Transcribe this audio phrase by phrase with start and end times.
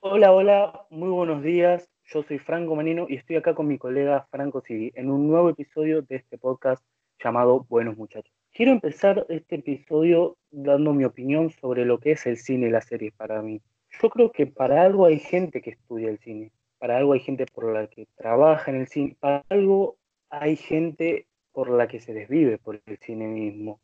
[0.00, 1.88] Hola, hola, muy buenos días.
[2.06, 5.50] Yo soy Franco Manino y estoy acá con mi colega Franco Sigui en un nuevo
[5.50, 6.84] episodio de este podcast
[7.22, 8.34] llamado Buenos Muchachos.
[8.52, 12.86] Quiero empezar este episodio dando mi opinión sobre lo que es el cine y las
[12.86, 13.62] series para mí.
[14.02, 17.46] Yo creo que para algo hay gente que estudia el cine, para algo hay gente
[17.46, 19.96] por la que trabaja en el cine, para algo
[20.28, 23.80] hay gente por la que se desvive por el cine mismo.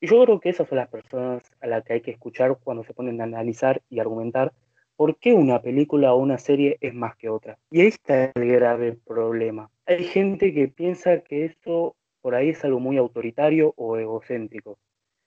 [0.00, 2.82] Y yo creo que esas son las personas a las que hay que escuchar cuando
[2.82, 4.52] se ponen a analizar y argumentar
[4.96, 7.58] por qué una película o una serie es más que otra.
[7.70, 9.70] Y ahí está el grave problema.
[9.86, 14.78] Hay gente que piensa que eso por ahí es algo muy autoritario o egocéntrico,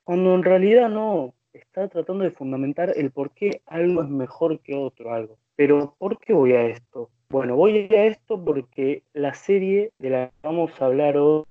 [0.03, 4.75] cuando en realidad no, está tratando de fundamentar el por qué algo es mejor que
[4.75, 5.38] otro algo.
[5.55, 7.09] Pero ¿por qué voy a esto?
[7.30, 11.45] Bueno, voy a esto porque la serie de la que vamos a hablar hoy,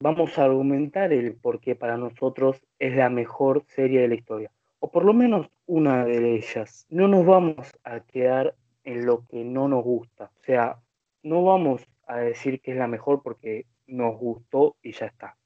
[0.00, 4.50] vamos a argumentar el por qué para nosotros es la mejor serie de la historia
[4.80, 6.86] o por lo menos una de ellas.
[6.88, 10.30] No nos vamos a quedar en lo que no nos gusta.
[10.40, 10.78] O sea,
[11.22, 15.36] no vamos a decir que es la mejor porque nos gustó y ya está.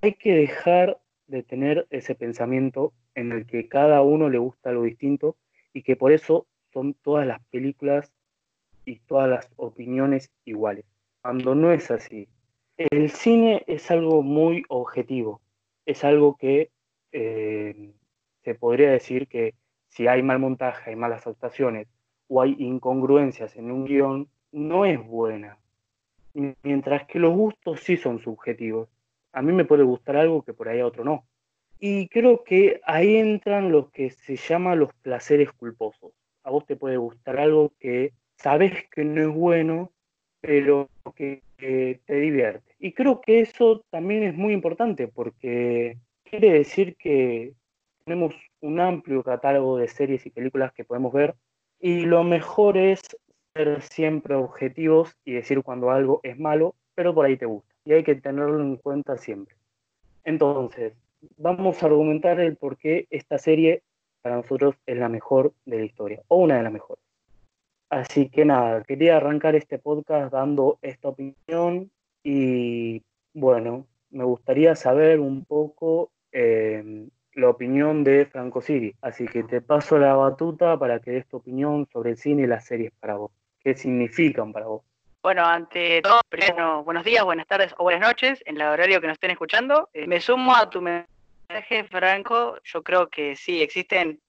[0.00, 4.82] Hay que dejar de tener ese pensamiento en el que cada uno le gusta algo
[4.82, 5.36] distinto
[5.72, 8.12] y que por eso son todas las películas
[8.84, 10.84] y todas las opiniones iguales.
[11.22, 12.28] Cuando no es así.
[12.76, 15.40] El cine es algo muy objetivo,
[15.86, 16.70] es algo que
[17.12, 17.92] eh,
[18.42, 19.54] se podría decir que
[19.88, 21.86] si hay mal montaje, hay malas actuaciones
[22.26, 25.58] o hay incongruencias en un guion, no es buena.
[26.64, 28.88] Mientras que los gustos sí son subjetivos.
[29.32, 31.24] A mí me puede gustar algo que por ahí a otro no.
[31.78, 36.12] Y creo que ahí entran los que se llaman los placeres culposos.
[36.42, 39.92] A vos te puede gustar algo que sabes que no es bueno,
[40.46, 42.74] pero que, te divierte.
[42.78, 47.54] Y creo que eso también es muy importante porque quiere decir que
[48.04, 51.34] tenemos un amplio catálogo de series y películas que podemos ver
[51.80, 53.00] y lo mejor es
[53.54, 57.72] ser siempre objetivos y decir cuando algo es malo, pero por ahí te gusta.
[57.86, 59.54] Y hay que tenerlo en cuenta siempre.
[60.24, 60.92] Entonces,
[61.38, 63.82] vamos a argumentar el por qué esta serie
[64.20, 67.03] para nosotros es la mejor de la historia, o una de las mejores.
[67.90, 71.90] Así que nada, quería arrancar este podcast dando esta opinión
[72.22, 73.02] y
[73.32, 78.94] bueno, me gustaría saber un poco eh, la opinión de Franco Siri.
[79.02, 82.46] Así que te paso la batuta para que des tu opinión sobre el cine y
[82.46, 83.32] las series para vos.
[83.60, 84.82] ¿Qué significan para vos?
[85.22, 89.06] Bueno, ante todo, primero, buenos días, buenas tardes o buenas noches, en el horario que
[89.06, 89.88] nos estén escuchando.
[89.94, 92.58] Eh, me sumo a tu mensaje, Franco.
[92.62, 94.20] Yo creo que sí, existen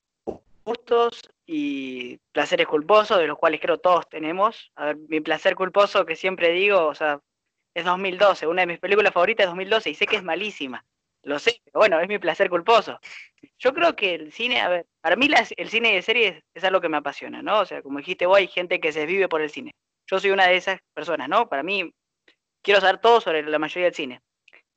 [0.63, 4.71] gustos y placeres culposos, de los cuales creo todos tenemos.
[4.75, 7.19] A ver, mi placer culposo que siempre digo, o sea,
[7.73, 10.85] es 2012, una de mis películas favoritas es 2012 y sé que es malísima
[11.25, 12.99] lo sé, pero bueno, es mi placer culposo.
[13.57, 16.79] Yo creo que el cine, a ver, para mí el cine de series es algo
[16.81, 17.61] que me apasiona, ¿no?
[17.61, 19.71] O sea, como dijiste vos, hay gente que se vive por el cine.
[20.07, 21.49] Yo soy una de esas personas, ¿no?
[21.49, 21.91] Para mí,
[22.61, 24.21] quiero saber todo sobre la mayoría del cine.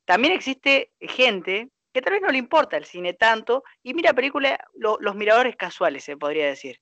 [0.05, 4.57] También existe gente que tal vez no le importa el cine tanto y mira películas,
[4.75, 6.79] los miradores casuales, se podría decir.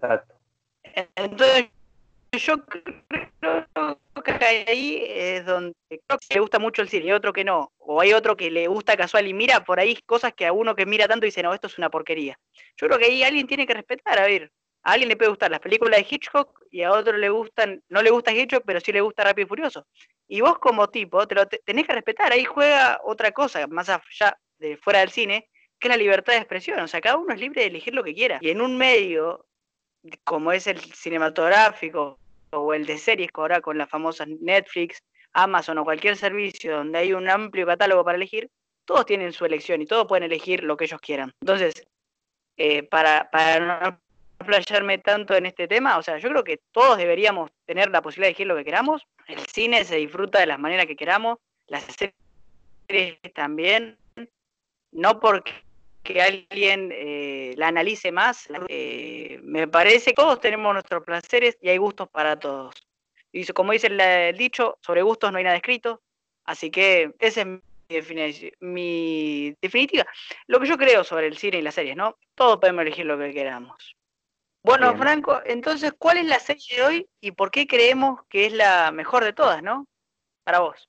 [0.00, 0.34] Exacto.
[1.14, 1.68] Entonces,
[2.32, 7.32] yo creo que ahí es donde creo que le gusta mucho el cine y otro
[7.32, 7.72] que no.
[7.78, 10.74] O hay otro que le gusta casual y mira por ahí cosas que a uno
[10.74, 12.38] que mira tanto dice, no, esto es una porquería.
[12.76, 14.52] Yo creo que ahí alguien tiene que respetar, a ver.
[14.82, 18.02] A alguien le puede gustar las películas de Hitchcock y a otro le gustan, no
[18.02, 19.86] le gusta Hitchcock, pero sí le gusta Rápido y Furioso.
[20.28, 24.38] Y vos como tipo, te lo tenés que respetar, ahí juega otra cosa, más allá
[24.58, 26.80] de fuera del cine, que es la libertad de expresión.
[26.80, 28.38] O sea, cada uno es libre de elegir lo que quiera.
[28.40, 29.46] Y en un medio
[30.24, 32.18] como es el cinematográfico
[32.50, 35.02] o el de series ahora con las famosas Netflix,
[35.32, 38.50] Amazon o cualquier servicio donde hay un amplio catálogo para elegir,
[38.84, 41.32] todos tienen su elección y todos pueden elegir lo que ellos quieran.
[41.40, 41.74] Entonces,
[42.56, 44.00] eh, para, para
[44.38, 48.28] playarme tanto en este tema, o sea, yo creo que todos deberíamos tener la posibilidad
[48.28, 49.06] de elegir lo que queramos.
[49.26, 52.14] El cine se disfruta de las maneras que queramos, las series
[53.34, 53.98] también,
[54.92, 55.52] no porque
[56.02, 58.48] que alguien eh, la analice más.
[58.68, 62.74] Eh, me parece que todos tenemos nuestros placeres y hay gustos para todos.
[63.30, 66.00] Y como dice el, dicho, sobre gustos no hay nada escrito.
[66.44, 70.06] Así que esa es mi, mi definitiva.
[70.46, 72.16] Lo que yo creo sobre el cine y las series, ¿no?
[72.34, 73.97] Todos podemos elegir lo que queramos.
[74.62, 78.52] Bueno, Franco, entonces, ¿cuál es la serie de hoy y por qué creemos que es
[78.52, 79.86] la mejor de todas, no?
[80.44, 80.88] Para vos.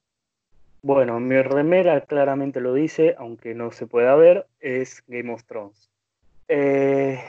[0.82, 5.90] Bueno, mi remera claramente lo dice, aunque no se pueda ver, es Game of Thrones.
[6.48, 7.22] Eh,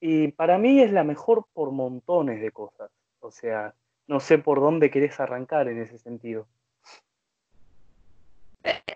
[0.00, 2.90] y para mí es la mejor por montones de cosas.
[3.20, 3.74] O sea,
[4.06, 6.46] no sé por dónde querés arrancar en ese sentido.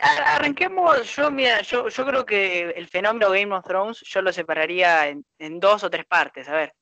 [0.01, 5.09] Arranquemos, yo mira, yo, yo creo que el fenómeno Game of Thrones yo lo separaría
[5.09, 6.49] en, dos o tres partes.
[6.49, 6.73] A ver,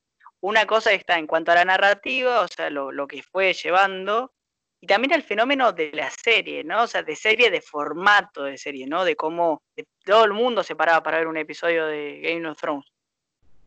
[0.40, 4.32] una cosa está en cuanto a la narrativa, o sea, lo, lo que fue llevando,
[4.80, 6.84] y también el fenómeno de la serie, ¿no?
[6.84, 9.04] O sea, de serie, de formato de serie, ¿no?
[9.04, 9.62] De cómo
[10.04, 12.86] todo el mundo se paraba para ver un episodio de Game of Thrones.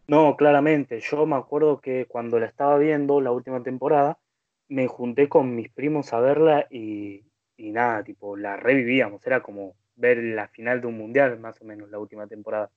[0.07, 0.99] No, claramente.
[1.01, 4.19] Yo me acuerdo que cuando la estaba viendo, la última temporada,
[4.69, 7.23] me junté con mis primos a verla y,
[7.69, 9.25] nada, tipo, la revivíamos.
[9.27, 12.71] Era como ver la final de un mundial, más o menos, la última temporada.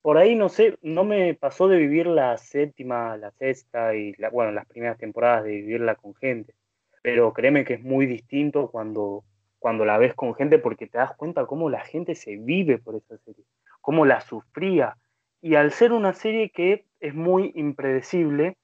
[0.00, 4.30] Por ahí, no sé, no me pasó de vivir la séptima, la sexta y, la,
[4.30, 6.54] bueno, las primeras temporadas de vivirla con gente.
[7.02, 9.24] Pero créeme que es muy distinto cuando,
[9.58, 12.96] cuando la ves con gente porque te das cuenta cómo la gente se vive por
[12.96, 13.44] esa serie,
[13.80, 14.96] cómo la sufría
[15.44, 18.56] y al ser una serie que es muy impredecible,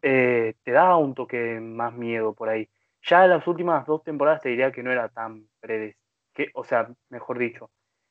[0.00, 2.68] eh, te da un toque más miedo por ahí.
[3.02, 5.96] Ya las últimas dos temporadas te diría que no era tan predecible,
[6.54, 7.70] o sea, mejor dicho,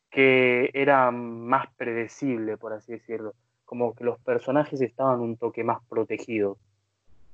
[0.09, 3.33] que era más predecible, por así decirlo.
[3.65, 6.57] Como que los personajes estaban un toque más protegidos.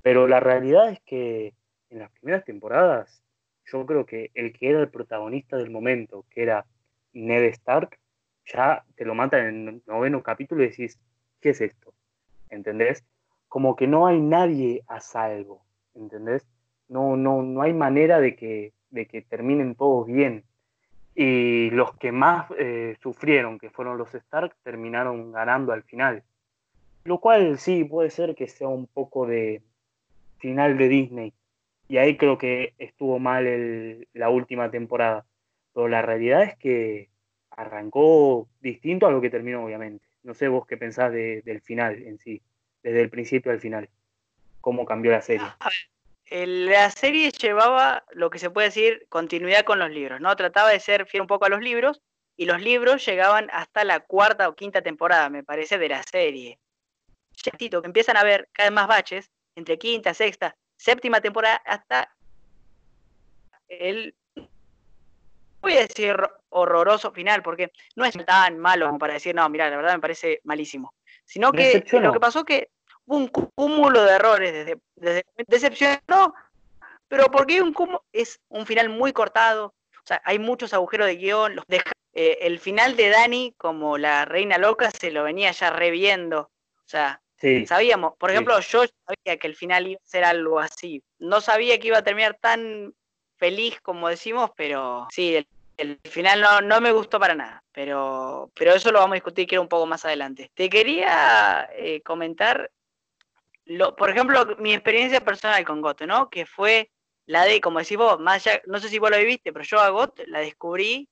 [0.01, 1.53] Pero la realidad es que
[1.89, 3.23] en las primeras temporadas,
[3.65, 6.65] yo creo que el que era el protagonista del momento, que era
[7.13, 7.97] Ned Stark,
[8.45, 10.99] ya te lo matan en el noveno capítulo y decís,
[11.41, 11.93] ¿qué es esto?
[12.49, 13.03] ¿Entendés?
[13.47, 15.65] Como que no hay nadie a salvo,
[15.95, 16.45] ¿entendés?
[16.87, 20.43] No, no, no hay manera de que, de que terminen todos bien.
[21.15, 26.23] Y los que más eh, sufrieron, que fueron los Stark, terminaron ganando al final.
[27.05, 29.61] Lo cual sí puede ser que sea un poco de
[30.39, 31.33] final de Disney.
[31.87, 35.25] Y ahí creo que estuvo mal la última temporada.
[35.73, 37.09] Pero la realidad es que
[37.51, 40.05] arrancó distinto a lo que terminó, obviamente.
[40.23, 42.41] No sé vos qué pensás del final en sí,
[42.81, 43.89] desde el principio al final.
[44.61, 45.45] ¿Cómo cambió la serie?
[46.29, 50.35] La serie llevaba lo que se puede decir continuidad con los libros, ¿no?
[50.35, 52.01] Trataba de ser fiel un poco a los libros
[52.35, 56.59] y los libros llegaban hasta la cuarta o quinta temporada, me parece, de la serie.
[57.43, 62.11] Ya que empiezan a ver cada vez más baches entre quinta, sexta, séptima temporada hasta
[63.67, 64.15] el
[65.65, 66.15] voy a decir
[66.49, 69.99] horroroso final, porque no es tan malo como para decir, no, mira, la verdad me
[69.99, 70.93] parece malísimo.
[71.25, 72.69] Sino que lo que pasó que
[73.05, 76.33] un cúmulo de errores, desde, desde decepcionó,
[77.07, 81.15] pero porque un cúmulo, es un final muy cortado, o sea, hay muchos agujeros de
[81.15, 85.51] guion, los deja, eh, el final de Dani, como la reina loca, se lo venía
[85.51, 87.21] ya reviendo, o sea,
[87.67, 91.79] sabíamos, por ejemplo, yo sabía que el final iba a ser algo así, no sabía
[91.79, 92.93] que iba a terminar tan
[93.37, 95.47] feliz como decimos, pero sí, el,
[95.77, 99.47] el final no, no, me gustó para nada, pero, pero eso lo vamos a discutir
[99.47, 100.51] quiero un poco más adelante.
[100.53, 102.71] Te quería eh, comentar,
[103.65, 106.29] lo, por ejemplo, mi experiencia personal con GOT, ¿no?
[106.29, 106.91] Que fue
[107.25, 109.89] la de, como decís vos, más no sé si vos lo viviste, pero yo a
[109.89, 111.09] GOT la descubrí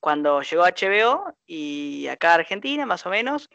[0.00, 3.50] cuando llegó a HBO y acá a Argentina, más o menos,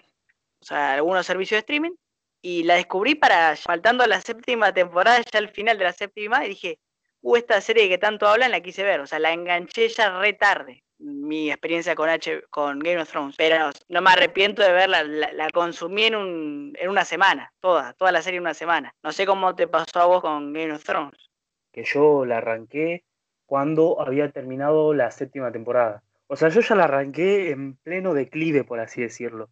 [0.62, 1.96] o sea, algunos servicios de streaming,
[2.42, 6.50] y la descubrí para, faltando la séptima temporada, ya al final de la séptima, y
[6.50, 6.80] dije,
[7.22, 10.34] uh, esta serie que tanto hablan la quise ver, o sea, la enganché ya re
[10.34, 15.04] tarde, mi experiencia con, H, con Game of Thrones, pero no me arrepiento de verla,
[15.04, 18.94] la, consumí en, un, en una semana, toda, toda la serie en una semana.
[19.04, 21.30] No sé cómo te pasó a vos con Game of Thrones.
[21.72, 23.04] Que yo la arranqué
[23.46, 26.04] cuando había terminado la séptima temporada.
[26.28, 29.50] O sea, yo ya la arranqué en pleno declive, por así decirlo.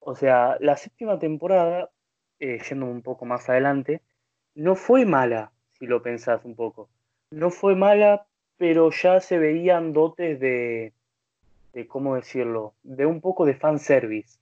[0.00, 1.90] O sea, la séptima temporada,
[2.38, 4.02] eh, yendo un poco más adelante,
[4.54, 6.88] no fue mala, si lo pensás un poco
[7.30, 8.26] no fue mala,
[8.56, 10.92] pero ya se veían dotes de,
[11.72, 12.74] de, ¿cómo decirlo?
[12.82, 14.38] De un poco de fanservice.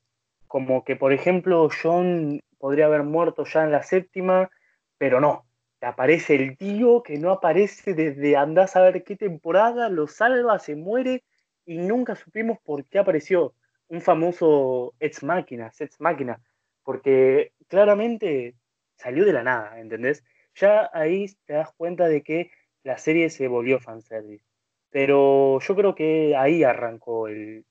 [0.46, 4.50] Como que, por ejemplo, John podría haber muerto ya en la séptima,
[4.98, 5.44] pero no.
[5.80, 10.76] Aparece el tío que no aparece desde andás a ver qué temporada, lo salva, se
[10.76, 11.22] muere
[11.66, 13.54] y nunca supimos por qué apareció.
[13.88, 16.40] Un famoso ex máquina, ex máquina,
[16.84, 18.54] porque claramente
[18.96, 20.24] salió de la nada, ¿entendés?
[20.54, 22.50] Ya ahí te das cuenta de que
[22.84, 24.44] la serie se volvió fanservice.
[24.90, 27.64] Pero yo creo que ahí arrancó el,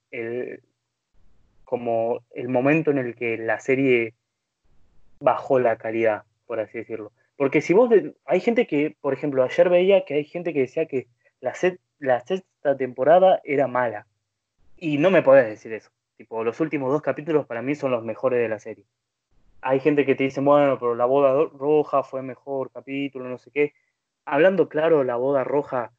[1.64, 4.14] como el momento en el que la serie
[5.22, 7.14] bajó la calidad, por así decirlo.
[7.38, 7.90] Porque si vos,
[8.26, 11.08] hay gente que, por ejemplo, ayer veía que hay gente que decía que
[11.40, 11.54] la,
[12.00, 14.06] la sexta temporada era mala.
[14.78, 15.92] Y no me podés decir eso.
[16.18, 18.86] Tipo, los últimos dos capítulos para mí son los mejores de la serie.
[19.62, 23.50] Hay gente que te dice, bueno, pero la boda roja fue mejor capítulo, no sé
[23.52, 23.74] qué
[24.26, 25.92] hablando claro, La Boda Roja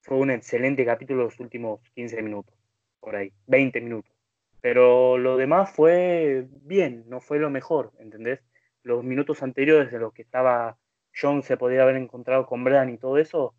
[0.00, 2.54] fue un excelente capítulo los últimos 15 minutos,
[3.00, 4.12] por ahí, 20 minutos.
[4.60, 8.40] Pero lo demás fue bien, no fue lo mejor, ¿entendés?
[8.82, 10.76] Los minutos anteriores de los que estaba
[11.18, 13.54] John se podía haber encontrado con Bran y todo eso,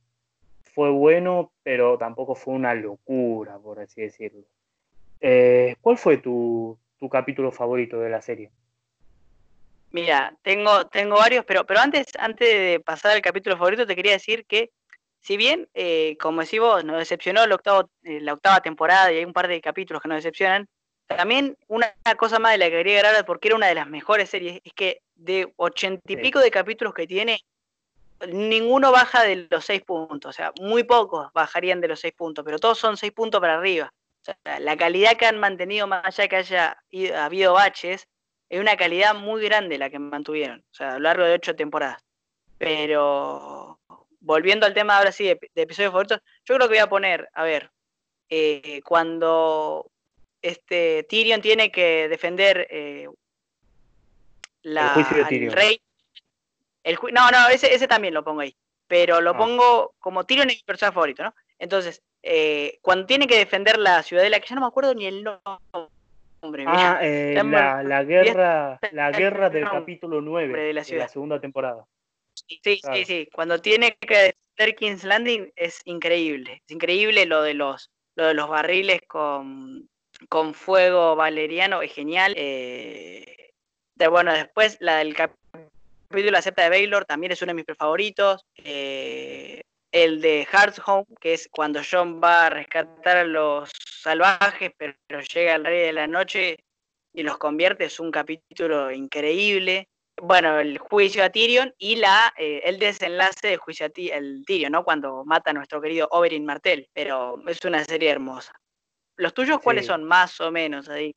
[0.62, 4.44] fue bueno, pero tampoco fue una locura, por así decirlo.
[5.22, 6.78] Eh, ¿Cuál fue tu,
[7.12, 8.52] capítulo favorito de la serie?
[9.96, 14.12] Mira, tengo, tengo varios, pero, pero antes, antes de pasar al capítulo favorito, te quería
[14.12, 14.72] decir que,
[15.22, 19.20] si bien, eh, como decís vos, nos decepcionó el octavo, eh, la octava temporada y
[19.20, 20.68] hay un par de capítulos que nos decepcionan,
[21.08, 24.30] también una cosa más de la que quería agregar, porque era una de las mejores
[24.30, 27.40] series, es que de ochenta y pico de capítulos que tiene,
[28.28, 32.44] ninguno baja de los seis puntos, o sea, muy pocos bajarían de los seis puntos,
[32.44, 33.94] pero todos son seis puntos para arriba.
[34.22, 36.84] O sea, la calidad que han mantenido, más allá de que haya
[37.24, 38.10] habido baches,
[38.50, 41.56] es una calidad muy grande la que mantuvieron, o sea, a lo largo de ocho
[41.56, 42.04] temporadas.
[42.58, 43.80] Pero
[44.20, 47.44] volviendo al tema ahora sí de, episodios favoritos, yo creo que voy a poner, a
[47.44, 47.72] ver,
[48.30, 49.92] eh, cuando
[50.42, 53.08] este Tyrion tiene que defender eh,
[54.62, 54.94] la,
[55.30, 55.82] el rey.
[56.84, 58.56] El no, no, ese, ese también lo pongo ahí.
[58.88, 59.38] Pero lo ah.
[59.38, 61.34] pongo como Tyrion es mi personaje favorito, ¿no?
[61.58, 65.24] Entonces, eh, cuando tiene que defender la ciudadela, que ya no me acuerdo ni el
[65.24, 65.50] nombre.
[66.68, 71.86] Ah, eh, la, guerra, la guerra del capítulo 9 de la, segunda temporada.
[72.34, 73.30] Sí, sí, sí.
[73.34, 76.62] Cuando tiene que defender King's Landing es increíble.
[76.68, 79.90] Es increíble lo de los, lo de los barriles con,
[80.30, 82.34] con fuego valeriano, es genial.
[82.38, 83.52] Eh,
[83.96, 87.78] de, bueno, después la del capítulo La Septa de Baylor también es uno de mis
[87.78, 88.46] favoritos.
[88.58, 89.62] Eh,
[89.96, 93.72] el de Hearts Home, que es cuando John va a rescatar a los
[94.02, 94.94] salvajes, pero,
[95.34, 96.58] llega el Rey de la Noche
[97.14, 99.88] y los convierte, es un capítulo increíble.
[100.22, 104.74] Bueno, el juicio a Tyrion y la, eh, el desenlace de juicio a el Tyrion,
[104.74, 104.84] ¿no?
[104.84, 106.90] Cuando mata a nuestro querido Oberyn Martell.
[106.92, 108.52] Pero es una serie hermosa.
[109.16, 111.16] ¿Los tuyos cuáles son, más o menos, ahí?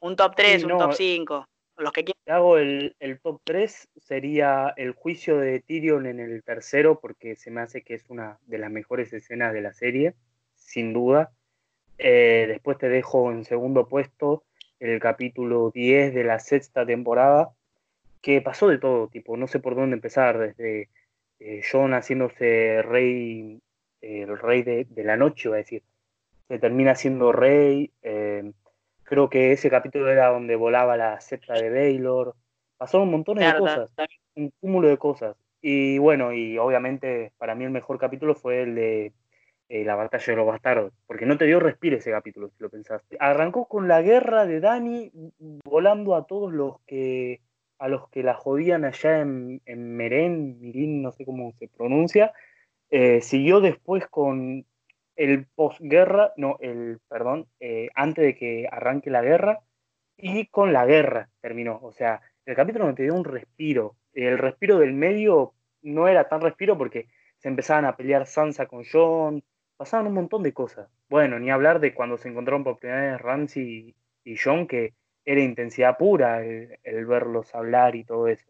[0.00, 1.46] ¿Un top 3, un top 5?
[1.78, 7.36] Los que Hago el, top 3, sería el juicio de Tyrion en el tercero, porque
[7.36, 10.14] se me hace que es una de las mejores escenas de la serie,
[10.56, 11.30] sin duda.
[11.96, 14.42] Eh, después te dejo en segundo puesto
[14.80, 17.50] el capítulo 10 de la sexta temporada,
[18.22, 20.88] que pasó de todo, tipo, no sé por dónde empezar, desde
[21.38, 23.60] eh, John haciéndose rey,
[24.00, 25.84] el rey de, de la noche, va a decir,
[26.48, 27.92] se termina siendo rey.
[29.08, 32.34] Creo que ese capítulo era donde volaba la septa de Baylor.
[32.76, 33.90] Pasó un montón de cosas,
[34.34, 35.34] un cúmulo de cosas.
[35.62, 39.12] Y bueno, y obviamente para mí el mejor capítulo fue el de
[39.70, 42.68] eh, la batalla de los bastardos, porque no te dio respiro ese capítulo, si lo
[42.68, 43.16] pensaste.
[43.18, 45.10] Arrancó con la guerra de Dani
[45.64, 47.40] volando a todos los que
[47.78, 52.32] a los que la jodían allá en, en Meren, Mirin, no sé cómo se pronuncia.
[52.90, 54.66] Eh, siguió después con
[55.18, 59.58] el posguerra, no, el, perdón, eh, antes de que arranque la guerra,
[60.16, 61.80] y con la guerra terminó.
[61.82, 63.96] O sea, el capítulo no te dio un respiro.
[64.14, 67.08] El respiro del medio no era tan respiro porque
[67.38, 69.42] se empezaban a pelear Sansa con John,
[69.76, 70.88] pasaban un montón de cosas.
[71.08, 73.94] Bueno, ni hablar de cuando se encontraron por primera vez Ramsey
[74.24, 74.94] y John, que
[75.24, 78.46] era intensidad pura el, el verlos hablar y todo eso.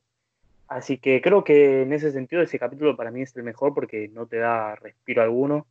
[0.69, 4.09] Así que creo que en ese sentido ese capítulo para mí es el mejor porque
[4.09, 5.67] no te da respiro alguno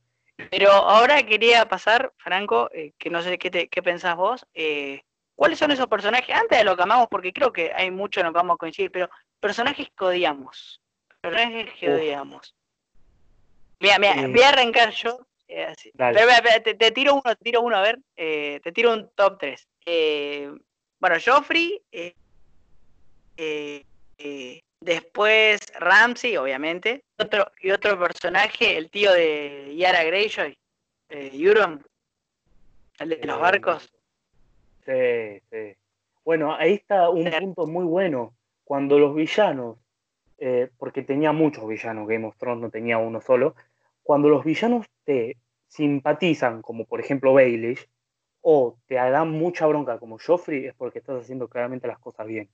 [0.51, 5.01] pero ahora quería pasar, Franco, eh, que no sé qué, qué pensás vos, eh,
[5.35, 8.27] ¿cuáles son esos personajes, antes de lo que amamos, porque creo que hay mucho en
[8.27, 10.81] lo que vamos a coincidir, pero personajes que odiamos,
[11.21, 12.55] personajes que odiamos.
[13.79, 15.19] Mira, mira, voy a arrancar yo.
[15.47, 15.73] Eh,
[16.63, 19.67] te, tiro uno, te tiro uno, a ver, te tiro un top 3.
[20.99, 21.81] bueno, Joffrey,
[24.79, 27.03] Después Ramsey, obviamente.
[27.17, 30.57] Otro, y otro personaje, el tío de Yara Greyjoy,
[31.09, 31.83] eh, Euron,
[32.99, 33.91] el de los barcos.
[34.85, 35.75] Sí, sí.
[36.23, 38.33] Bueno, ahí está un punto muy bueno.
[38.63, 39.77] Cuando los villanos,
[40.37, 43.55] eh, porque tenía muchos villanos, Game of Thrones no tenía uno solo,
[44.03, 47.87] cuando los villanos te simpatizan, como por ejemplo Baelish,
[48.41, 52.49] o te dan mucha bronca como Joffrey, es porque estás haciendo claramente las cosas bien.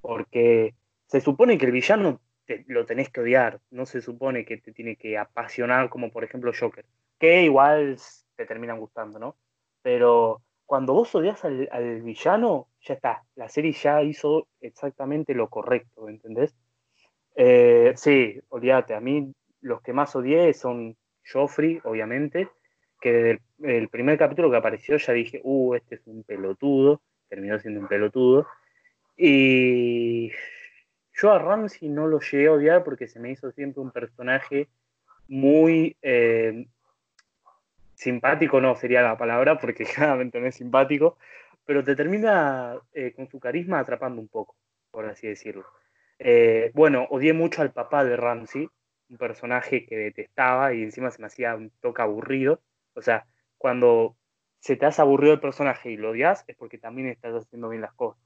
[0.00, 0.74] Porque
[1.06, 2.20] se supone que el villano
[2.66, 6.52] lo tenés que odiar, no se supone que te tiene que apasionar como por ejemplo
[6.58, 6.84] Joker,
[7.18, 7.96] que igual
[8.36, 9.36] te terminan gustando, ¿no?
[9.82, 16.08] Pero cuando vos odias al, villano, ya está, la serie ya hizo exactamente lo correcto,
[16.08, 16.56] ¿entendés?
[17.36, 20.96] Eh, sí, olvídate, a mí los que más odié son
[21.30, 22.48] Joffrey, obviamente,
[23.00, 27.58] que desde el, primer capítulo que apareció ya dije, uh, este es un pelotudo, terminó
[27.58, 28.46] siendo un pelotudo.
[29.16, 30.30] Y
[31.16, 34.68] yo a Ramsey no lo llegué a odiar porque se me hizo siempre un personaje
[35.28, 36.66] muy eh,
[37.94, 41.18] simpático, no sería la palabra, porque claramente no es simpático,
[41.64, 44.54] pero te termina eh, con su carisma atrapando un poco,
[44.90, 45.66] por así decirlo.
[46.18, 48.68] Eh, bueno, odié mucho al papá de Ramsey,
[49.08, 52.60] un personaje que detestaba y encima se me hacía un toque aburrido.
[52.94, 53.26] O sea,
[53.58, 54.16] cuando
[54.60, 57.82] se te hace aburrido el personaje y lo odias, es porque también estás haciendo bien
[57.82, 58.20] las cosas.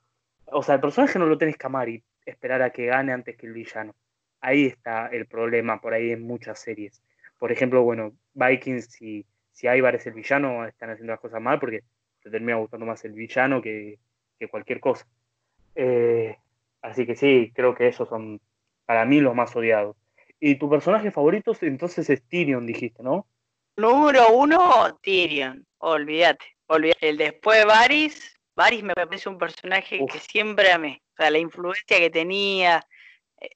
[0.47, 3.37] O sea, el personaje no lo tenés que amar y esperar a que gane antes
[3.37, 3.95] que el villano.
[4.41, 7.03] Ahí está el problema, por ahí en muchas series.
[7.39, 11.59] Por ejemplo, bueno, Vikings, si, si Ivar es el villano, están haciendo las cosas mal
[11.59, 11.83] porque
[12.23, 13.99] te termina gustando más el villano que,
[14.51, 15.07] cualquier cosa.
[15.75, 16.37] Eh,
[16.81, 18.41] así que sí, creo que esos son
[18.87, 19.97] para mí los más odiados.
[20.39, 23.27] ¿Y tu personaje favorito entonces es Tyrion, dijiste, no?
[23.77, 25.67] Número uno, Tyrion.
[25.79, 26.45] Olvídate.
[26.67, 27.09] olvídate.
[27.09, 28.40] El después Varys.
[28.61, 31.03] Varys me parece un personaje que siempre amé.
[31.15, 32.87] O sea, la influencia que tenía.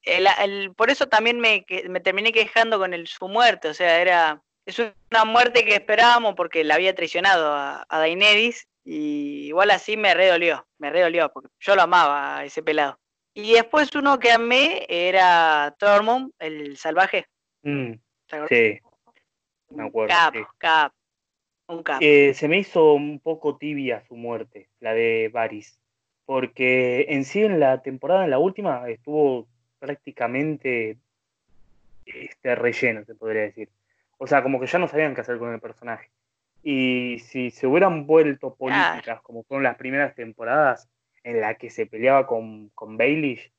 [0.03, 3.69] El, por eso también me, me terminé quejando con el, su muerte.
[3.69, 4.43] O sea, era.
[4.65, 8.67] Es una muerte que esperábamos porque la había traicionado a, a Daenerys.
[8.83, 10.67] Y igual así me redolió.
[10.79, 12.99] Me redolió porque yo lo amaba a ese pelado.
[13.35, 17.27] Y después uno que amé era Tormund, el salvaje.
[17.63, 17.93] Mm,
[18.49, 18.79] sí,
[19.69, 20.15] me acuerdo.
[20.15, 20.37] Cap, cap.
[20.37, 20.93] Un cap.
[22.01, 25.81] Eh, se me hizo un poco tibia su muerte, la de Varys.
[26.27, 29.47] Porque en sí en la temporada, en la última, estuvo
[29.79, 30.99] prácticamente
[32.07, 33.69] este relleno, se podría decir.
[34.19, 36.11] O sea, como que ya no sabían qué hacer con el personaje.
[36.63, 40.89] Y si se hubieran vuelto políticas, como fueron las primeras temporadas,
[41.23, 43.53] en la que se peleaba con, con Baelish,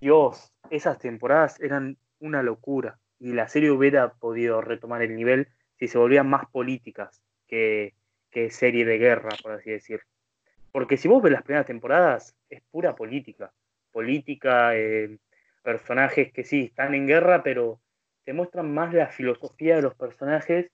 [0.00, 5.88] Dios, esas temporadas eran una locura y la serie hubiera podido retomar el nivel si
[5.88, 7.22] se volvían más políticas
[8.30, 10.00] que, serie de guerra, por así decir.
[10.72, 13.52] Porque si vos ves las primeras temporadas, es pura política.
[13.92, 15.18] Política, eh,
[15.62, 17.78] personajes que sí, están en guerra, pero
[18.24, 20.70] te muestran más la filosofía de los personajes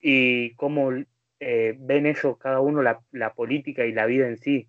[0.00, 0.92] y cómo
[1.40, 4.68] eh, ven ellos cada uno la, la, política y la vida en sí.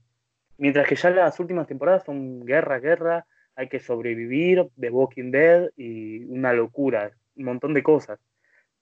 [0.58, 5.70] Mientras que ya las últimas temporadas son guerra, guerra, hay que sobrevivir, The Walking Dead
[5.78, 8.20] y una locura, un montón de cosas.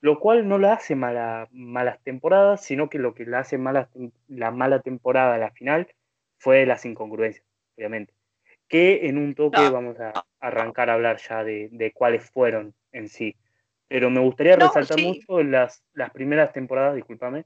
[0.03, 3.88] Lo cual no la hace mala, malas temporadas, sino que lo que la hace mala,
[4.27, 5.88] la mala temporada a la final
[6.38, 7.45] fue las incongruencias,
[7.77, 8.13] obviamente.
[8.67, 13.38] Que en un toque vamos a arrancar a hablar ya de, cuáles fueron en sí.
[13.88, 17.45] Pero me gustaría resaltar mucho las, las primeras temporadas, discúlpame,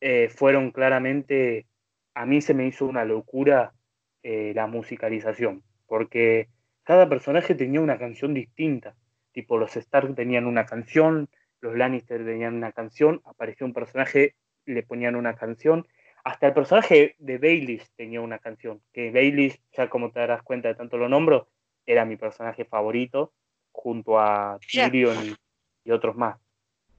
[0.00, 1.66] eh, fueron claramente
[2.14, 3.74] a mí se me hizo una locura
[4.22, 6.48] eh, la musicalización, porque
[6.84, 8.94] cada personaje tenía una canción distinta.
[9.32, 11.28] Tipo, los Stark tenían una canción,
[11.60, 14.34] los Lannister tenían una canción, apareció un personaje,
[14.66, 15.86] le ponían una canción.
[16.24, 20.68] Hasta el personaje de Baelish tenía una canción, que Baelish, ya como te darás cuenta
[20.68, 21.48] de tanto lo nombro,
[21.86, 23.32] era mi personaje favorito,
[23.72, 25.36] junto a Tyrion
[25.84, 26.38] y, otros más.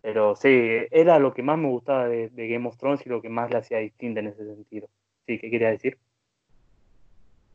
[0.01, 0.49] Pero sí,
[0.89, 3.51] era lo que más me gustaba de, de Game of Thrones y lo que más
[3.51, 4.89] le hacía distinta en ese sentido.
[5.37, 5.97] ¿qué quería decir?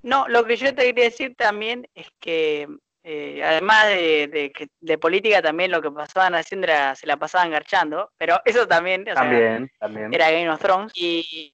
[0.02, 2.68] No, lo que yo te quería decir también es que
[3.06, 8.10] eh, además de, de, política también lo que pasaban haciendo era, se la pasaban garchando,
[8.16, 9.70] pero eso también, también,
[10.10, 10.92] era Game of Thrones.
[10.94, 11.52] Y,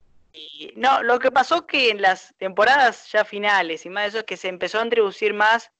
[0.76, 4.24] no, lo que pasó que en las temporadas ya finales y más de eso es
[4.24, 5.72] que se empezó a introducir más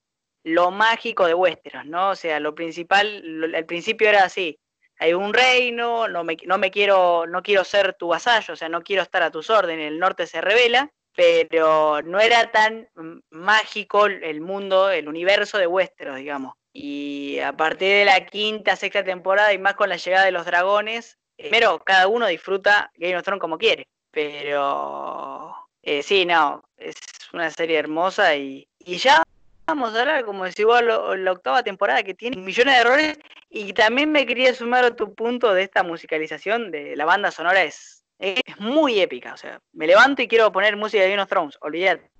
[0.42, 2.11] lo mágico de Westeros, ¿no?
[2.11, 4.59] O sea, lo principal, al principio era así,
[4.98, 8.68] hay un reino, no me, no me quiero, no quiero ser tu vasallo, o sea,
[8.68, 12.88] no quiero estar a tus órdenes, el norte se revela, pero no era tan
[13.31, 16.55] mágico el mundo, el universo de Westeros, digamos.
[16.73, 20.46] Y a partir de la quinta, sexta temporada y más con la llegada de los
[20.46, 26.94] dragones, primero cada uno disfruta Game of Thrones como quiere, pero eh, sí, no, es
[27.33, 29.23] una serie hermosa y, y ya
[29.66, 33.18] vamos a hablar, como decís vos, la octava temporada que tiene millones de errores.
[33.49, 37.62] Y también me quería sumar a tu punto de esta musicalización de la banda sonora.
[37.62, 39.35] Es, es muy épica.
[39.35, 41.59] O sea, me levanto y quiero poner música de Game of Thrones.
[41.62, 42.11] Olvídate.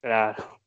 [0.00, 0.60] Claro.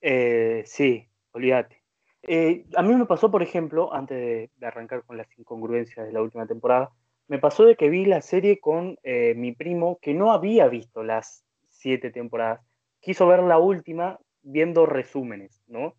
[0.00, 1.82] Eh, sí, olvídate.
[2.22, 6.22] Eh, a mí me pasó, por ejemplo, antes de, arrancar con las incongruencias de la
[6.22, 6.90] última temporada,
[7.28, 11.02] me pasó de que vi la serie con eh, mi primo que no había visto
[11.02, 12.60] las siete temporadas.
[13.00, 15.94] Quiso ver la última viendo resúmenes, ¿no?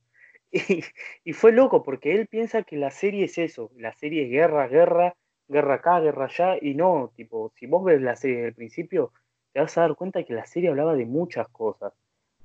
[1.24, 4.68] Y, fue loco porque él piensa que la serie es eso, la serie es guerra,
[4.68, 5.16] guerra,
[5.52, 9.12] guerra acá, guerra allá, y no, tipo, si vos ves la serie desde el principio,
[9.54, 11.94] te vas a dar cuenta que la serie hablaba de muchas cosas.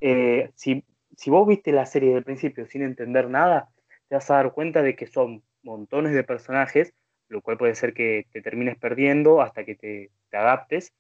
[0.01, 0.85] Eh, si,
[1.16, 3.69] si vos viste la serie desde el principio sin entender nada,
[4.09, 6.92] te vas a dar cuenta de que son montones de personajes,
[7.29, 10.92] lo cual puede ser que te termines perdiendo hasta que te, adaptes.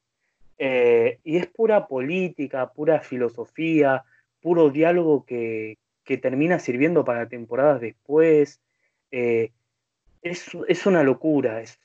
[0.58, 4.04] Eh, y es pura política, pura filosofía,
[4.40, 5.78] puro diálogo que,
[6.22, 8.60] termina sirviendo para temporadas después.
[9.10, 9.50] Eh,
[10.22, 11.78] es, una locura, es,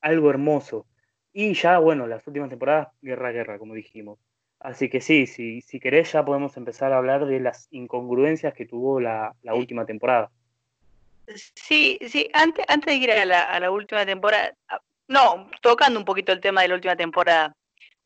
[0.00, 0.86] algo hermoso.
[1.32, 4.18] Y ya, bueno, las últimas temporadas, guerra, guerra, como dijimos.
[4.60, 8.66] Así que sí, si, si querés ya podemos empezar a hablar de las incongruencias que
[8.66, 10.30] tuvo la, última temporada.
[11.26, 15.98] Sí, sí, antes, antes de ir a la, a la última temporada, ah, no, tocando
[15.98, 17.54] un poquito el tema de la última temporada,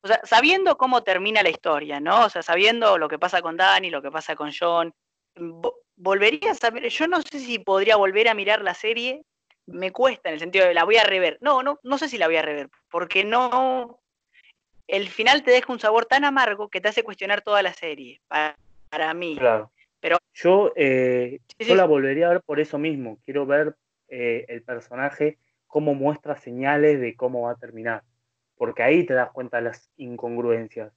[0.00, 2.24] o sea, sabiendo cómo termina la historia, ¿no?
[2.24, 4.92] O sea, sabiendo lo que pasa con Dani, lo que pasa con John,
[5.96, 9.22] volvería a saber, yo no sé si podría volver a mirar la serie,
[9.68, 11.38] me cuesta en el sentido de la voy a rever.
[11.40, 14.00] No, no, no sé si la voy a rever, porque no,
[14.87, 18.20] el final te deja un sabor tan amargo que te hace cuestionar toda la serie,
[18.28, 19.37] para, mí.
[19.38, 19.70] Claro.
[20.00, 23.18] Pero yo, eh, yo la volvería a ver por eso mismo.
[23.24, 23.74] Quiero ver
[24.09, 28.02] eh, el personaje cómo muestra señales de cómo va a terminar,
[28.57, 30.92] porque ahí te das cuenta de las incongruencias.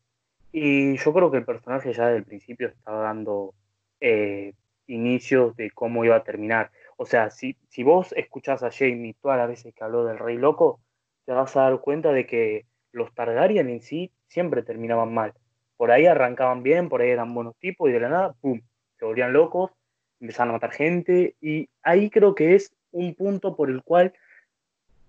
[0.53, 3.53] Y yo creo que el personaje ya desde el principio estaba dando
[3.99, 4.53] eh,
[4.87, 6.71] inicios de cómo iba a terminar.
[7.01, 10.37] O sea, si, si vos escuchás a Jamie todas las veces que habló del Rey
[10.37, 10.79] Loco,
[11.25, 15.33] te vas a dar cuenta de que los Targaryen en sí siempre terminaban mal.
[15.77, 18.61] Por ahí arrancaban bien, por ahí eran buenos tipos y de la nada, ¡pum!,
[18.99, 19.71] se volvían locos,
[20.19, 24.13] empezaban a matar gente y ahí creo que es un punto por el cual,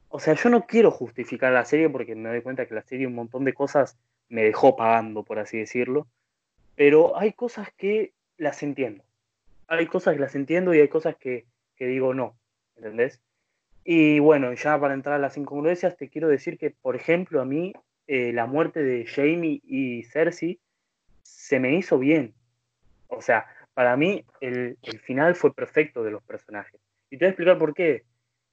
[0.08, 3.06] o sea, yo no quiero justificar la serie porque me doy cuenta que la serie
[3.06, 3.98] un montón de cosas
[4.30, 6.06] me dejó pagando, por así decirlo,
[6.74, 9.04] pero hay cosas que las entiendo.
[9.66, 11.44] Hay cosas que las entiendo y hay cosas que,
[11.82, 12.38] que digo no,
[12.76, 13.20] ¿entendés?
[13.82, 17.44] Y bueno, ya para entrar a las incongruencias, te quiero decir que, por ejemplo, a
[17.44, 17.72] mí
[18.06, 20.60] eh, la muerte de Jamie y Cersei
[21.22, 22.34] se me hizo bien.
[23.08, 26.80] O sea, para mí el, final fue perfecto de los personajes.
[27.10, 28.04] Y te voy a explicar por qué.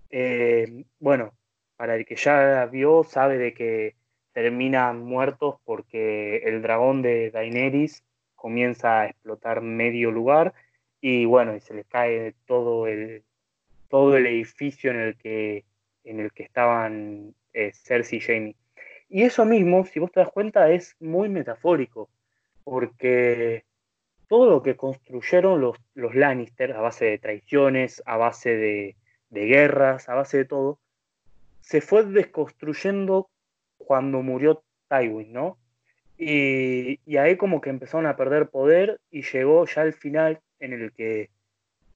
[0.10, 1.32] Eh, bueno,
[1.78, 3.96] para el que ya vio, sabe de que
[4.34, 8.04] terminan muertos porque el dragón de Daenerys
[8.36, 10.56] comienza a explotar medio lugar
[11.02, 13.24] y bueno, y se les cae todo el,
[13.90, 15.66] todo el edificio en el que,
[16.04, 18.56] en el que estaban eh, Cersei y Jamie.
[19.10, 22.10] Y eso mismo, si vos te das cuenta, es muy metafórico,
[22.64, 23.64] porque
[24.28, 28.96] todo lo que construyeron los, los Lannister a base de traiciones, a base de,
[29.32, 30.80] guerras, a base de todo,
[31.62, 33.30] se fue desconstruyendo
[33.78, 35.58] cuando murió Tywin, ¿no?
[36.18, 40.74] Y, y, ahí como que empezaron a perder poder y llegó ya el final en
[40.74, 41.30] el que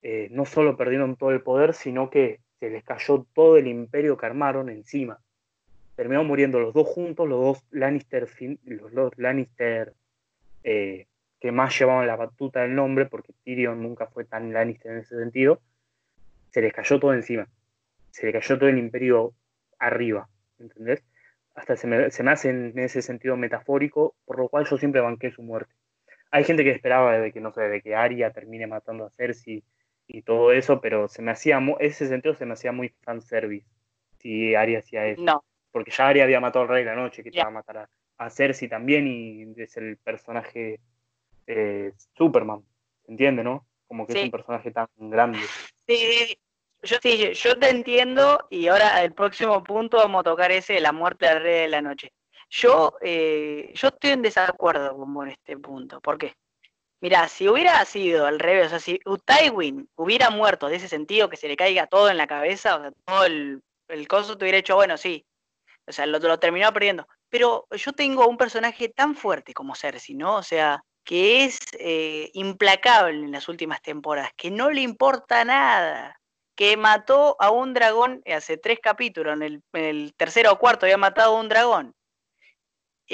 [0.02, 4.18] eh, no solo perdieron todo el poder, sino que se les cayó todo el imperio
[4.18, 5.20] que armaron encima.
[5.96, 8.28] Terminaron muriendo los dos juntos, los dos Lannister,
[8.66, 9.94] los Lannister
[10.64, 11.08] eh,
[11.40, 15.18] que más llevaban la batuta del nombre, porque Tyrion nunca fue tan Lannister en ese
[15.18, 15.62] sentido,
[16.52, 17.48] se les cayó todo encima.
[18.12, 19.34] Se les cayó todo el imperio
[19.80, 21.04] arriba, ¿entendés?
[21.56, 25.02] Hasta se me, se me hace en ese sentido metafórico, por lo cual yo siempre
[25.02, 25.74] banqué su muerte.
[26.34, 29.64] Hay gente que esperaba de que, no sé, de que Arya termine matando a Cersei
[30.08, 33.68] y todo eso, pero se me hacía, ese sentido se me hacía muy fanservice
[34.18, 35.22] si Arya hacía eso.
[35.22, 35.44] No.
[35.72, 37.88] Porque ya Arya había matado al Rey de la Noche, que te iba a matar
[38.18, 40.80] a, Cersei también, y es el personaje
[41.46, 42.64] eh, Superman,
[43.06, 43.68] ¿se entiende, no?
[43.86, 45.38] Como que es un personaje tan grande.
[45.88, 46.36] Sí,
[46.82, 50.94] yo, sí, yo te entiendo, y ahora el próximo punto vamos a tocar ese, la
[50.94, 52.12] muerte del Rey de la Noche.
[52.56, 56.00] Yo, eh, yo estoy en desacuerdo con este punto.
[56.02, 56.36] ¿Por qué?
[57.02, 61.30] Mira, si hubiera sido al revés, o sea, si Tywin hubiera muerto de ese sentido,
[61.30, 64.46] que se le caiga todo en la cabeza, o sea, todo el, el coso te
[64.46, 65.26] hubiera hecho, bueno, sí,
[65.88, 67.08] o sea, lo, lo terminó perdiendo.
[67.30, 70.36] Pero yo tengo un personaje tan fuerte como Cersei, ¿no?
[70.36, 76.22] O sea, que es eh, implacable en las últimas temporadas, que no le importa nada,
[76.56, 80.86] que mató a un dragón hace tres capítulos, en el, en el tercero o cuarto
[80.86, 81.96] había matado a un dragón.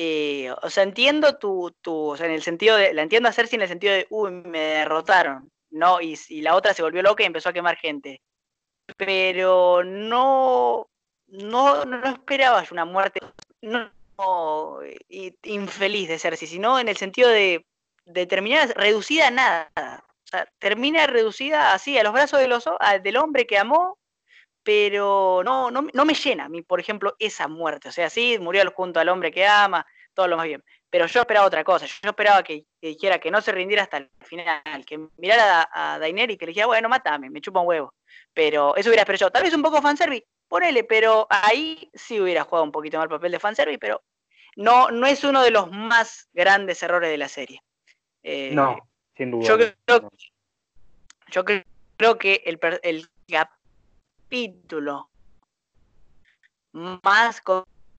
[0.02, 3.34] Eh, o sea, entiendo tu, tu, o sea, en el sentido de, la entiendo a
[3.34, 6.00] Cersei en el sentido de, uy, me derrotaron, ¿no?
[6.00, 8.22] Y, la otra se volvió loca y empezó a quemar gente.
[8.96, 10.88] Pero no,
[11.28, 13.20] no, no esperaba una muerte
[13.62, 14.80] no,
[15.44, 17.66] infeliz de Cersei, sino en el sentido de,
[18.30, 20.04] terminar reducida a nada.
[20.24, 23.98] O sea, termina reducida así, a los brazos del, oso, del hombre que amó
[24.70, 27.90] pero no, no, no me llena a mí, por ejemplo, esa muerte.
[27.90, 30.64] O sea, sí, murió junto al hombre que ama, todo lo más bien.
[30.92, 31.88] Pero yo esperaba otra cosa.
[31.88, 35.98] Yo esperaba que, dijera que no se rindiera hasta el final, que mirara a, a
[35.98, 37.96] Daenerys y que le dijera, bueno, mátame, me chupa un huevo.
[38.32, 39.32] Pero eso hubiera esperado yo.
[39.32, 43.10] Tal vez un poco fanservice, ponele, pero ahí sí hubiera jugado un poquito más el
[43.10, 44.04] papel de fanservice, pero
[44.56, 47.64] no, no es uno de los más grandes errores de la serie.
[48.22, 49.48] Eh, no, sin duda.
[49.48, 50.12] Yo creo,
[51.32, 53.10] yo creo que el, el
[54.30, 55.10] capítulo
[56.72, 57.42] más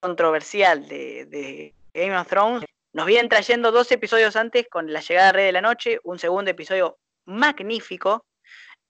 [0.00, 5.32] controversial de, Game of Thrones, nos vienen trayendo dos episodios antes con la llegada de
[5.32, 8.24] Rey de la Noche, un segundo episodio magnífico,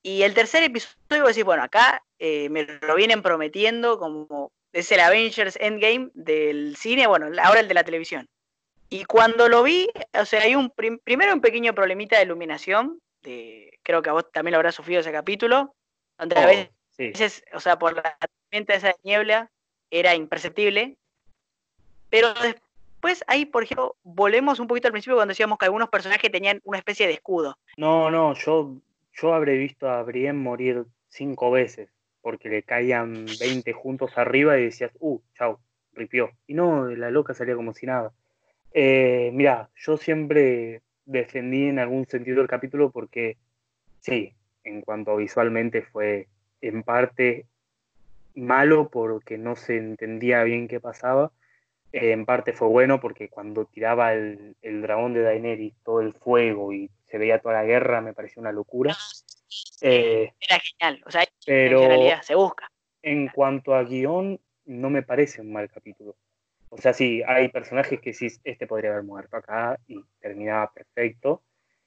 [0.03, 5.01] y el tercer episodio, decir, bueno, acá eh, me lo vienen prometiendo como es el
[5.01, 8.29] Avengers Endgame del cine, bueno, ahora el de la televisión.
[8.91, 13.79] Y cuando lo vi, o sea, hay un primero un pequeño problemita de iluminación, de,
[13.83, 15.75] creo que a vos también lo habrás sufrido ese capítulo,
[16.19, 16.45] donde a
[17.09, 19.51] veces, o sea, por la tormenta esa niebla
[19.91, 20.97] era imperceptible,
[22.11, 26.31] pero después ahí, por ejemplo, volvemos un poquito al principio cuando decíamos que algunos personajes
[26.31, 27.57] tenían una especie de escudo.
[27.77, 28.77] No, no, yo,
[29.15, 31.89] yo habré visto a Brienne morir cinco veces,
[32.21, 35.59] porque le caían 20 juntos arriba y decías, uh, chau,
[35.93, 36.31] ripió.
[36.47, 38.13] Y no, la loca salía como si nada.
[38.73, 43.37] Eh, mira, yo siempre defendí en algún sentido el capítulo porque,
[44.01, 44.35] sí,
[44.65, 46.29] en cuanto visualmente fue
[46.61, 47.47] en parte
[48.35, 51.33] malo porque no se entendía bien qué pasaba,
[51.93, 56.91] en parte fue bueno porque cuando tiraba el, dragón de Daenerys, todo el fuego y
[57.07, 58.97] se veía toda la guerra, me pareció una locura.
[59.81, 62.71] Eh, Era genial, o sea, pero en realidad se busca.
[63.03, 66.15] En cuanto a guion, no me parece un mal capítulo.
[66.69, 71.43] O sea, sí, hay personajes que sí, este podría haber muerto acá y terminaba perfecto.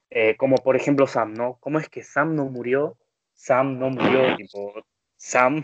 [0.09, 1.57] Eh, como por ejemplo Sam, ¿no?
[1.61, 2.97] ¿Cómo es que Sam no murió?
[3.33, 4.73] Sam no murió, tipo,
[5.17, 5.63] Sam,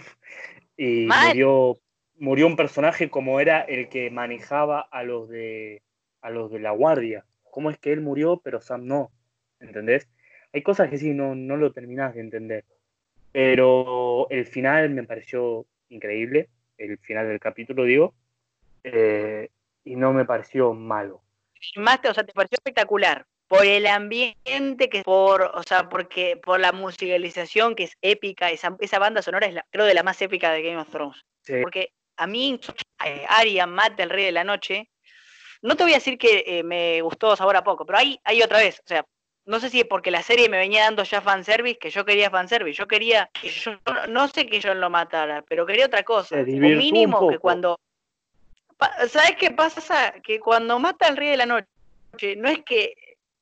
[0.75, 1.79] y murió,
[2.17, 5.81] murió un personaje como era el que manejaba a los de
[6.21, 7.25] a los de la guardia.
[7.51, 9.11] ¿Cómo es que él murió, pero Sam no?
[9.59, 10.07] ¿Entendés?
[10.53, 12.65] Hay cosas que sí, no, no lo terminás de entender.
[13.31, 18.13] Pero el final me pareció increíble, el final del capítulo, digo.
[18.83, 19.49] Eh,
[19.83, 21.21] y no me pareció malo.
[21.75, 26.59] Más, o sea, te pareció espectacular por el ambiente que por, o sea, porque por
[26.59, 30.21] la musicalización que es épica, esa, esa banda sonora es la, creo de la más
[30.21, 31.25] épica de Game of Thrones.
[31.63, 32.59] Porque a mí,
[33.03, 34.87] eh, Arya mata el rey de la noche.
[35.63, 38.43] No te voy a decir que eh, me gustó sabor a poco, pero hay, hay
[38.43, 39.03] otra vez, o sea,
[39.45, 42.29] no sé si es porque la serie me venía dando ya fanservice, que yo quería
[42.29, 43.71] fanservice, yo quería, yo,
[44.09, 47.79] no sé que yo lo matara, pero quería otra cosa, o mínimo que cuando
[49.09, 50.13] ¿Sabes qué pasa?
[50.23, 51.67] Que cuando mata al rey de la noche,
[52.37, 52.93] no es que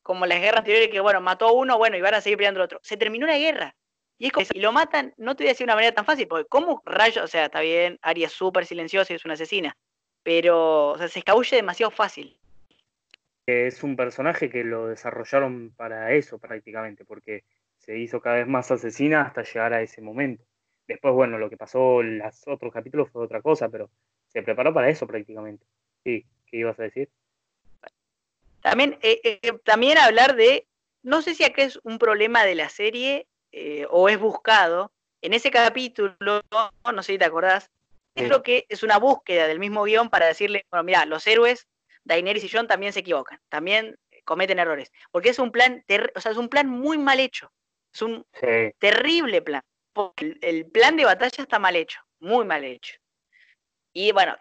[0.08, 2.62] como las guerras anteriores que, bueno, mató a uno, bueno, y van a seguir peleando
[2.62, 2.80] al otro.
[2.82, 3.76] Se terminó la guerra.
[4.18, 6.06] Y es como, y lo matan, no te voy a decir de una manera tan
[6.06, 7.24] fácil, porque ¿cómo rayos?
[7.24, 9.78] O sea, está bien, Arya es súper silenciosa y es una asesina,
[10.24, 12.40] pero, o sea, se escabulle demasiado fácil.
[13.46, 17.44] Es un personaje que lo desarrollaron para eso prácticamente, porque
[17.78, 20.44] se hizo cada vez más asesina hasta llegar a ese momento.
[20.88, 23.92] Después, bueno, lo que pasó en los otros capítulos fue otra cosa, pero
[24.30, 25.66] se preparó para eso prácticamente.
[26.04, 27.10] Sí, ¿qué ibas a decir?
[28.70, 30.68] También, eh, eh, también hablar de,
[31.02, 34.92] no sé si acá es un problema de la serie eh, o es buscado.
[35.22, 37.70] En ese capítulo, no sé si te acordás,
[38.14, 41.66] creo que es una búsqueda del mismo guion para decirle, bueno, mira, los héroes,
[42.04, 46.34] Daenerys y Jon también se equivocan, también cometen errores, porque es un plan, o sea,
[46.34, 47.52] es un plan muy mal hecho,
[47.94, 48.26] es un
[48.80, 49.62] terrible plan.
[50.42, 52.96] El, plan de batalla está mal hecho, muy mal hecho.
[53.94, 54.36] Y bueno,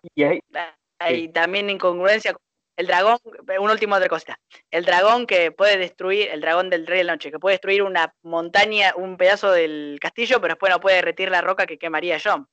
[0.98, 2.36] hay, también incongruencia.
[2.76, 3.16] El dragón,
[3.58, 4.38] una última otra cosa.
[4.70, 7.82] El dragón que puede destruir, el dragón del rey de la noche, que puede destruir
[7.82, 12.18] una montaña, un pedazo del castillo, pero después no puede derretir la roca que quemaría
[12.22, 12.46] John.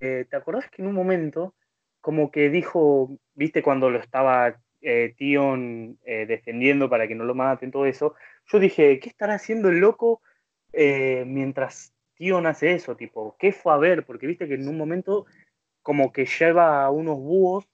[0.00, 1.54] Eh, ¿Te acordás que en un momento,
[2.00, 7.34] como que dijo, viste cuando lo estaba eh, Tion eh, defendiendo para que no lo
[7.34, 8.14] maten, todo eso?
[8.46, 10.22] Yo dije, ¿qué estará haciendo el loco
[10.72, 12.94] mientras Tion hace eso?
[12.94, 14.06] Tipo, ¿qué fue a ver?
[14.06, 15.26] Porque viste que en un momento
[15.82, 17.66] como que lleva a unos búhos,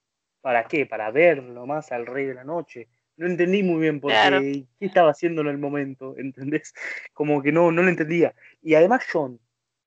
[0.45, 0.85] ¿para qué?
[0.85, 2.87] Para ver más al rey de la noche.
[3.17, 6.71] No entendí muy bien por qué, qué estaba haciendo en el momento, ¿entendés?
[7.13, 8.35] Como que no, no lo entendía.
[8.61, 9.39] Y además John,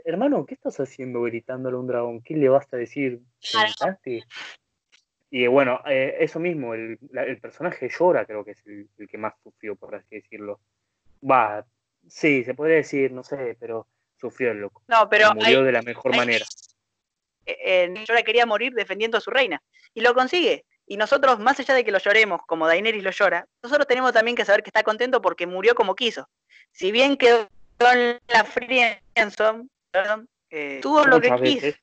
[0.04, 2.22] hermano, ¿qué estás haciendo gritándole a un dragón?
[2.22, 3.20] ¿Qué le vas a decir?
[5.30, 6.98] Y bueno, eh, eso mismo, el,
[7.40, 10.58] personaje llora, creo que es el, que más sufrió, por así decirlo.
[11.22, 11.64] Va,
[12.08, 14.82] sí, se puede decir, no sé, pero sufrió el loco.
[14.88, 15.32] No, pero.
[15.36, 16.44] Murió de la mejor manera
[18.06, 19.62] yo la quería morir defendiendo a su reina.
[19.98, 20.64] Y lo consigue.
[20.86, 24.36] Y nosotros, más allá de que lo lloremos, como Daenerys lo llora, nosotros tenemos también
[24.36, 26.28] que saber que está contento porque murió como quiso.
[26.70, 27.48] Si bien quedó
[27.80, 29.68] en la Friendzone,
[30.50, 31.76] eh, tuvo lo que quiso.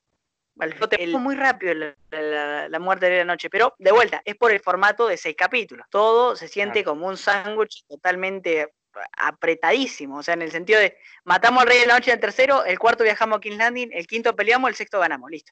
[0.58, 1.74] Fue muy rápido
[2.12, 5.86] la, muerte de la noche, pero de vuelta, es por el formato de seis capítulos.
[5.90, 8.72] Todo se siente como un sándwich totalmente
[9.18, 12.22] apretadísimo, o sea, en el sentido de matamos al rey de la noche en el
[12.22, 15.52] tercero, el cuarto viajamos a King's Landing, el quinto peleamos, el sexto ganamos, listo.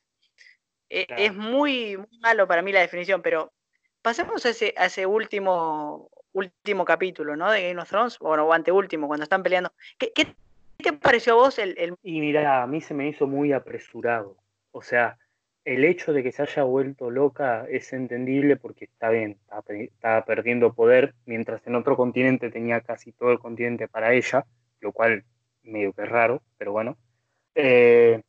[0.94, 3.52] E, es muy, malo para mí la definición, pero
[4.04, 7.50] pasemos a ese, ese último, último capítulo, ¿no?
[7.50, 9.74] De Game of Thrones, bueno, o anteúltimo, cuando están peleando.
[9.98, 10.12] ¿Qué,
[10.78, 11.96] te pareció a vos el, el...
[12.04, 14.38] Y mira, a mí se me hizo muy apresurado,
[14.72, 15.18] o sea,
[15.66, 19.40] el hecho de que se haya vuelto loca es entendible porque está bien,
[19.80, 24.46] estaba perdiendo poder, mientras en otro continente tenía casi todo el continente para ella,
[24.82, 25.24] lo cual
[25.64, 26.98] medio que es raro, pero bueno.
[27.56, 28.22] Eh,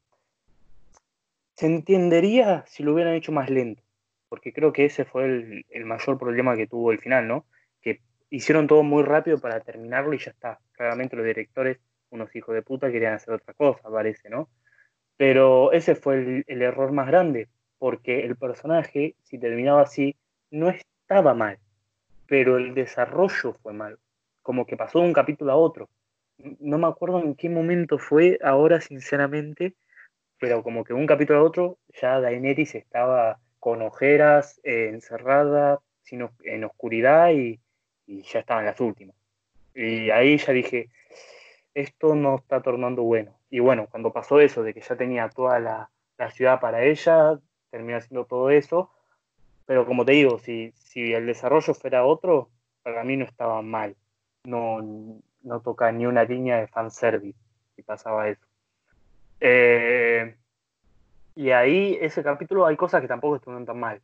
[1.54, 3.82] se entendería si lo hubieran hecho más lento,
[4.28, 7.46] porque creo que ese fue el, el, mayor problema que tuvo el final, ¿no?
[7.80, 10.60] Que hicieron todo muy rápido para terminarlo y ya está.
[10.72, 11.78] Claramente los directores
[12.14, 14.48] unos hijos de puta querían hacer otra cosa, parece, ¿no?
[15.16, 20.16] Pero ese fue el, error más grande, porque el personaje, si terminaba así,
[20.50, 21.58] no estaba mal,
[22.26, 23.98] pero el desarrollo fue mal,
[24.42, 25.88] como que pasó de un capítulo a otro.
[26.58, 29.74] No me acuerdo en qué momento fue ahora, sinceramente,
[30.44, 35.80] pero como que un capítulo a otro ya Daenerys estaba con ojeras, eh, encerrada,
[36.10, 37.58] en oscuridad y,
[38.06, 39.16] y ya estaban las últimas.
[39.74, 40.90] Y ahí ya dije,
[41.72, 43.38] esto no está tornando bueno.
[43.48, 45.90] Y bueno, cuando pasó eso, de que ya tenía toda la,
[46.32, 48.90] ciudad para ella, terminó haciendo todo eso.
[49.64, 52.50] Pero como te digo, si, si el desarrollo fuera otro,
[52.82, 53.96] para mí no estaba mal.
[54.44, 57.38] No, no toca ni una línea de fanservice
[57.74, 58.44] si pasaba eso.
[59.46, 60.36] Eh,
[61.36, 64.00] y ahí, ese capítulo, hay cosas que tampoco estuvieron tan mal.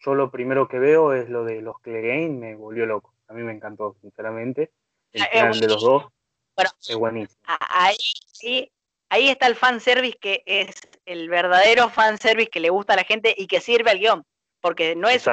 [0.00, 3.14] Yo lo primero que veo es lo de los Clegane, me volvió loco.
[3.28, 4.70] A mí me encantó, sinceramente.
[5.12, 6.12] El final de los dos
[6.54, 7.40] bueno, es buenísimo.
[7.46, 7.96] Ahí,
[8.32, 8.70] sí,
[9.08, 10.74] ahí está el fanservice que es
[11.06, 14.26] el verdadero fanservice que le gusta a la gente y que sirve al guion.
[14.60, 15.26] Porque no es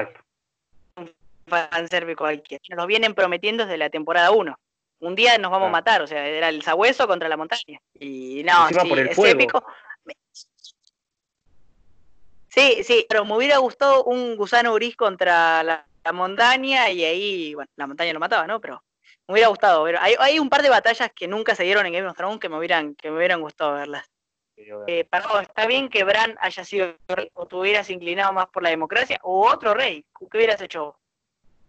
[0.95, 1.13] un
[1.47, 2.63] fanservice cualquiera.
[2.69, 4.57] Nos lo vienen prometiendo desde la temporada 1.
[4.99, 7.79] Un día nos vamos a matar, o sea, era el sabueso contra la montaña.
[7.93, 9.63] Y no, sí, es épico.
[12.49, 17.53] Sí, sí, pero me hubiera gustado un gusano gris contra la, la montaña y ahí,
[17.53, 18.59] bueno, la montaña lo mataba, ¿no?
[18.59, 18.83] Pero
[19.27, 19.97] me hubiera gustado ver.
[19.97, 22.49] Hay, hay, un par de batallas que nunca se dieron en Game of Thrones que
[22.49, 24.09] me hubieran, que me hubieran gustado verlas.
[24.87, 25.07] Eh,
[25.41, 26.93] está bien que Bran haya sido
[27.33, 30.05] o tú hubieras inclinado más por la democracia o otro rey.
[30.19, 30.98] ¿Qué hubieras hecho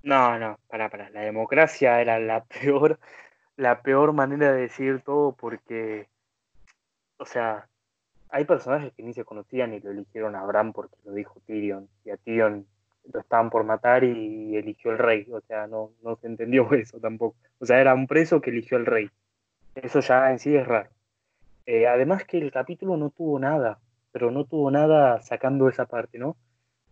[0.03, 1.11] No, no, para, para.
[1.11, 2.99] La democracia era la peor,
[3.57, 6.09] la peor manera de decir todo porque,
[7.19, 7.69] o sea,
[8.31, 11.89] hay personajes que ni se conocían y lo eligieron a Bran porque lo dijo Tyrion.
[12.05, 12.67] Y a Tyrion
[13.13, 15.27] lo estaban por matar y eligió el rey.
[15.33, 17.37] O sea, no, no se entendió eso tampoco.
[17.59, 19.11] O sea, era un preso que eligió el rey.
[19.75, 20.91] Eso ya en sí es raro.
[21.67, 23.79] Eh, además que el capítulo no tuvo nada,
[24.13, 26.37] pero no tuvo nada sacando esa parte, ¿no?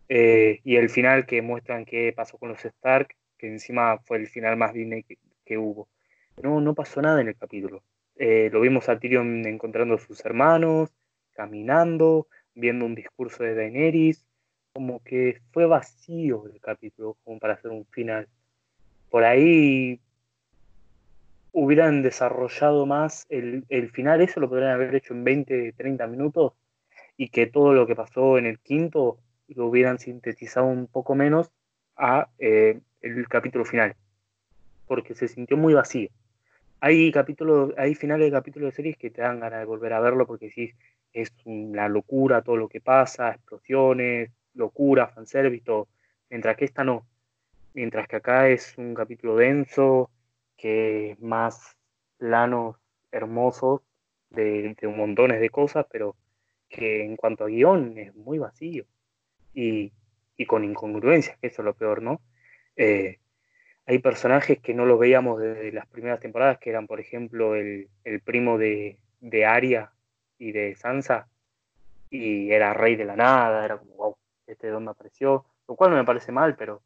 [0.09, 4.29] Eh, y el final que muestran qué pasó con los Stark, que encima fue el
[4.29, 4.97] final más digno
[5.45, 5.89] que, hubo.
[6.43, 7.83] No, no pasó nada en el capítulo.
[8.17, 10.91] Eh, lo vimos a Tyrion encontrando a sus hermanos,
[11.33, 14.27] caminando, viendo un discurso de Daenerys,
[14.73, 18.29] como que fue vacío el capítulo como para hacer un final.
[19.11, 20.01] Por ahí
[21.53, 26.53] hubieran desarrollado más el, final, eso lo podrían haber hecho en 20, 30 minutos
[27.17, 29.19] y que todo lo que pasó en el quinto
[29.55, 31.51] lo hubieran sintetizado un poco menos
[31.97, 33.97] a eh, el capítulo final,
[34.87, 36.11] porque se sintió muy vacío.
[36.81, 40.01] Hay capítulos, hay finales de capítulos de series que te dan ganas de volver a
[40.01, 40.73] verlo porque sí
[41.13, 45.89] es una locura todo lo que pasa, explosiones, locura, fanservice, todo.
[46.31, 47.07] Mientras que esta no.
[47.75, 50.11] Mientras que acá es un capítulo denso,
[50.57, 51.77] que es más
[52.19, 52.77] planos
[53.13, 53.83] hermosos
[54.31, 56.17] de, de montones de cosas, pero
[56.69, 58.85] que en cuanto a guion es muy vacío
[59.55, 59.93] y,
[60.47, 62.21] con incongruencias, que eso es lo peor, ¿no?
[62.77, 63.19] Eh,
[63.87, 67.89] hay personajes que no los veíamos desde las primeras temporadas, que eran, por ejemplo, el,
[68.25, 69.91] primo de, de Arya
[70.39, 71.27] y de Sansa,
[72.11, 75.97] y era rey de la nada, era como, wow, este dónde apareció, lo cual no
[75.97, 76.83] me parece mal, pero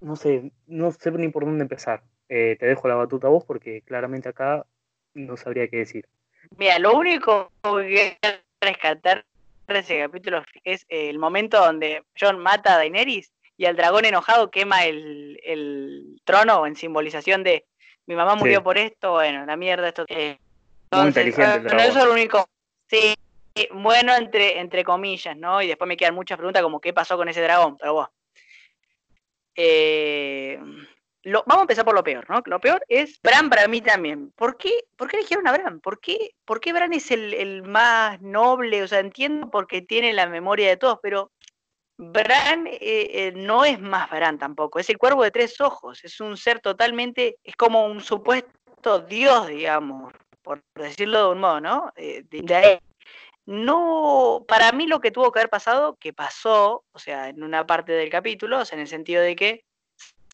[0.00, 2.02] no sé, no sé ni por dónde empezar.
[2.28, 4.66] Eh, te dejo la batuta a vos porque claramente acá
[5.14, 6.06] no sabría qué decir.
[6.56, 8.18] Mira, lo único que
[8.60, 9.35] rescatar de
[9.68, 14.84] ese capítulo es el momento donde John mata a Daenerys y el dragón enojado quema
[14.84, 17.64] el, trono en simbolización de
[18.06, 20.04] mi mamá murió por esto, bueno, la mierda, esto.
[20.08, 20.38] Eh,
[20.92, 21.76] Muy inteligente.
[21.76, 22.48] eso es lo único.
[22.88, 23.14] Sí,
[23.72, 25.60] bueno, entre, entre comillas, ¿no?
[25.60, 28.10] Y después me quedan muchas preguntas como qué pasó con ese dragón, pero bueno.
[29.56, 30.60] Eh,
[31.32, 32.42] vamos a empezar por lo peor, ¿no?
[32.46, 34.30] Lo peor es Bran para mí también.
[34.32, 35.80] ¿Por qué, por qué eligieron a Bran?
[35.80, 38.82] ¿Por qué, por qué Bran es el, más noble?
[38.82, 41.32] O sea, entiendo porque tiene la memoria de todos, pero
[41.98, 44.78] Bran eh, eh, no es más Bran tampoco.
[44.78, 46.04] Es el cuervo de tres ojos.
[46.04, 50.12] Es un ser totalmente, es como un supuesto dios, digamos,
[50.42, 51.92] por decirlo de un modo, ¿no?
[51.96, 52.80] ahí
[53.46, 57.64] no, para mí lo que tuvo que haber pasado, que pasó, o sea, en una
[57.64, 59.64] parte del capítulo, o sea, en el sentido de que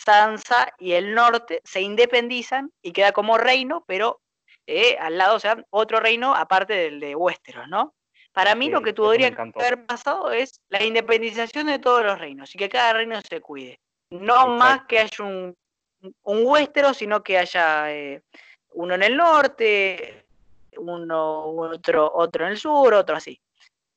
[0.04, 4.20] Sansa y el norte se independizan y queda como reino, pero
[4.66, 7.94] eh, al lado, o sea, otro reino aparte del de Westeros, ¿no?
[8.32, 12.58] Para mí lo que que haber pasado es la independización de todos los reinos y
[12.58, 13.78] que cada reino se cuide.
[14.10, 15.54] No más que haya un,
[16.22, 18.22] un Westeros, sino que haya eh,
[18.72, 20.24] uno en el norte,
[20.78, 23.38] uno otro, otro en el sur, otro así.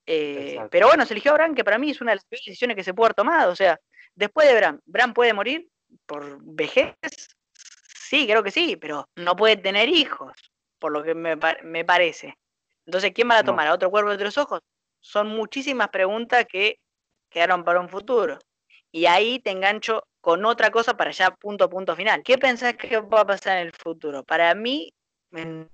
[0.05, 2.75] Eh, pero bueno, se eligió a Bran, que para mí es una de las decisiones
[2.75, 3.51] que se puede haber tomado.
[3.53, 3.79] O sea,
[4.13, 5.67] después de Bran, ¿Bran puede morir
[6.05, 6.95] por vejez?
[8.07, 10.33] Sí, creo que sí, pero no puede tener hijos.
[10.79, 12.37] por lo que me, parece.
[12.85, 13.67] Entonces, ¿quién va a tomar?
[13.67, 14.61] ¿A otro cuervo de tres ojos?
[14.99, 16.79] Son muchísimas preguntas que
[17.29, 18.37] quedaron para un futuro.
[18.91, 22.23] Y ahí te engancho con otra cosa para ya punto, punto final.
[22.23, 24.23] ¿Qué pensás que va a pasar en el futuro?
[24.23, 24.93] Para mí,
[25.31, 25.69] en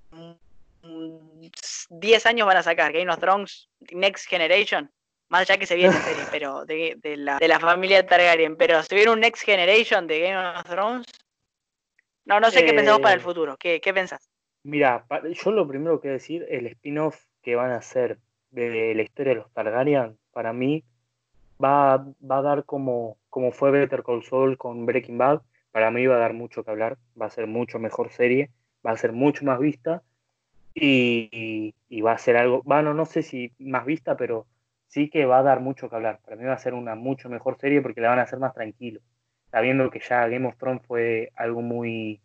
[1.90, 4.90] 10 años van a sacar Game of Thrones Next Generation.
[5.32, 8.54] Más allá que se viene serie, pero de, la, de la familia Targaryen.
[8.56, 11.06] Pero si viene un Next Generation de Game of Thrones.
[12.26, 13.56] No, no sé qué pensamos para el eh, futuro.
[13.56, 14.28] ¿Qué, qué pensás?
[14.62, 18.18] Mira, yo lo primero que decir, el spin-off que van a hacer
[18.50, 20.84] de la historia de los Targaryen, para mí
[21.62, 25.40] va, va a dar como, como fue Better Call Saul con Breaking Bad.
[25.72, 28.50] Para mí va a dar mucho que hablar, va a ser mucho mejor serie,
[28.86, 30.02] va a ser mucho más vista
[30.74, 34.46] y, va a ser algo, bueno, no sé si más vista, pero
[34.92, 36.20] sí que va a dar mucho que hablar.
[36.24, 38.52] Para mí va a ser una mucho mejor serie porque la van a hacer más
[38.54, 39.00] tranquilo,
[39.50, 42.20] sabiendo que ya Game of Thrones fue algo muy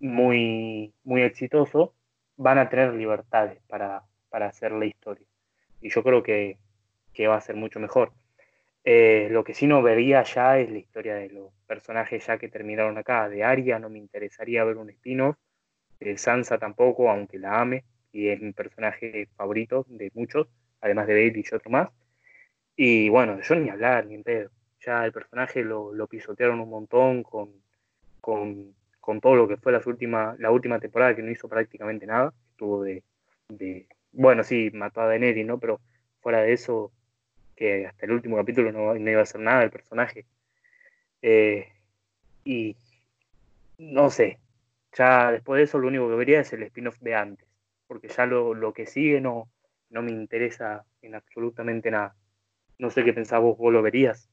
[0.00, 1.94] muy, muy exitoso,
[2.36, 5.26] van a tener libertades para, hacer la historia.
[5.80, 6.58] Y yo creo que,
[7.28, 8.12] va a ser mucho mejor.
[8.84, 12.48] Eh, lo que sí no vería ya es la historia de los personajes ya que
[12.48, 13.28] terminaron acá.
[13.28, 15.36] De Arya no me interesaría ver un spin-off.
[16.00, 17.84] De Sansa tampoco, aunque la ame.
[18.12, 20.48] Y es mi personaje favorito de muchos,
[20.84, 21.90] además de Bailey y otro más.
[22.76, 24.50] Y bueno, yo ni hablar, ni en pedo.
[24.80, 27.50] Ya el personaje lo, lo pisotearon un montón con,
[28.20, 28.74] con
[29.04, 32.32] con todo lo que fue las últimas, la última temporada que no hizo prácticamente nada,
[32.52, 33.02] estuvo de,
[34.12, 35.58] bueno, sí, mató a Daenerys, ¿no?
[35.58, 35.78] Pero
[36.22, 36.90] fuera de eso,
[37.54, 40.24] que hasta el último capítulo no, iba a hacer nada el personaje.
[41.20, 41.68] Eh,
[42.46, 42.74] y
[43.76, 44.38] no sé,
[44.94, 47.46] ya después de eso lo único que vería es el spin-off de antes,
[47.86, 49.50] porque ya lo, que sigue no,
[49.90, 52.14] no me interesa en absolutamente nada.
[52.78, 54.28] No sé qué pensás vos, vos lo verías.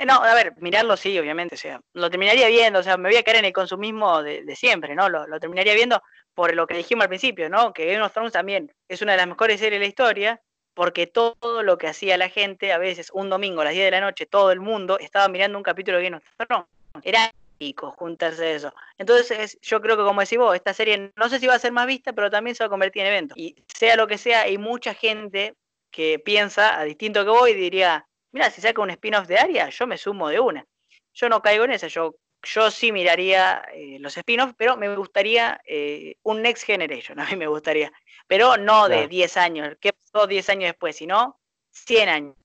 [0.00, 3.10] Eh, no, a ver, mirarlo sí, obviamente, o sea, lo terminaría viendo, o sea, me
[3.10, 5.10] voy a caer en el consumismo de, siempre, ¿no?
[5.10, 6.02] Lo, terminaría viendo
[6.34, 7.74] por lo que dijimos al principio, ¿no?
[7.74, 10.40] Que Game of Thrones también es una de las mejores series de la historia,
[10.72, 13.90] porque todo lo que hacía la gente, a veces un domingo a las 10 de
[13.90, 16.66] la noche, todo el mundo estaba mirando un capítulo de Game of Thrones.
[17.02, 17.30] Era
[17.60, 18.72] épico juntarse eso.
[18.96, 21.72] Entonces, yo creo que como decís vos, esta serie no sé si va a ser
[21.72, 23.34] más vista, pero también se va a convertir en evento.
[23.36, 25.54] Y sea lo que sea, hay mucha gente
[25.90, 29.68] que piensa, a distinto que vos, y diría, mira, si saca un spin-off de Aria,
[29.68, 30.64] yo me sumo de una.
[31.12, 35.60] Yo no caigo en esa, yo, yo sí miraría eh, los spin-offs, pero me gustaría
[35.66, 37.92] eh, un Next Generation, a mí me gustaría.
[38.26, 40.96] Pero no de 10 años, ¿qué pasó 10 años después?
[40.96, 41.38] Sino
[41.72, 42.36] 100 años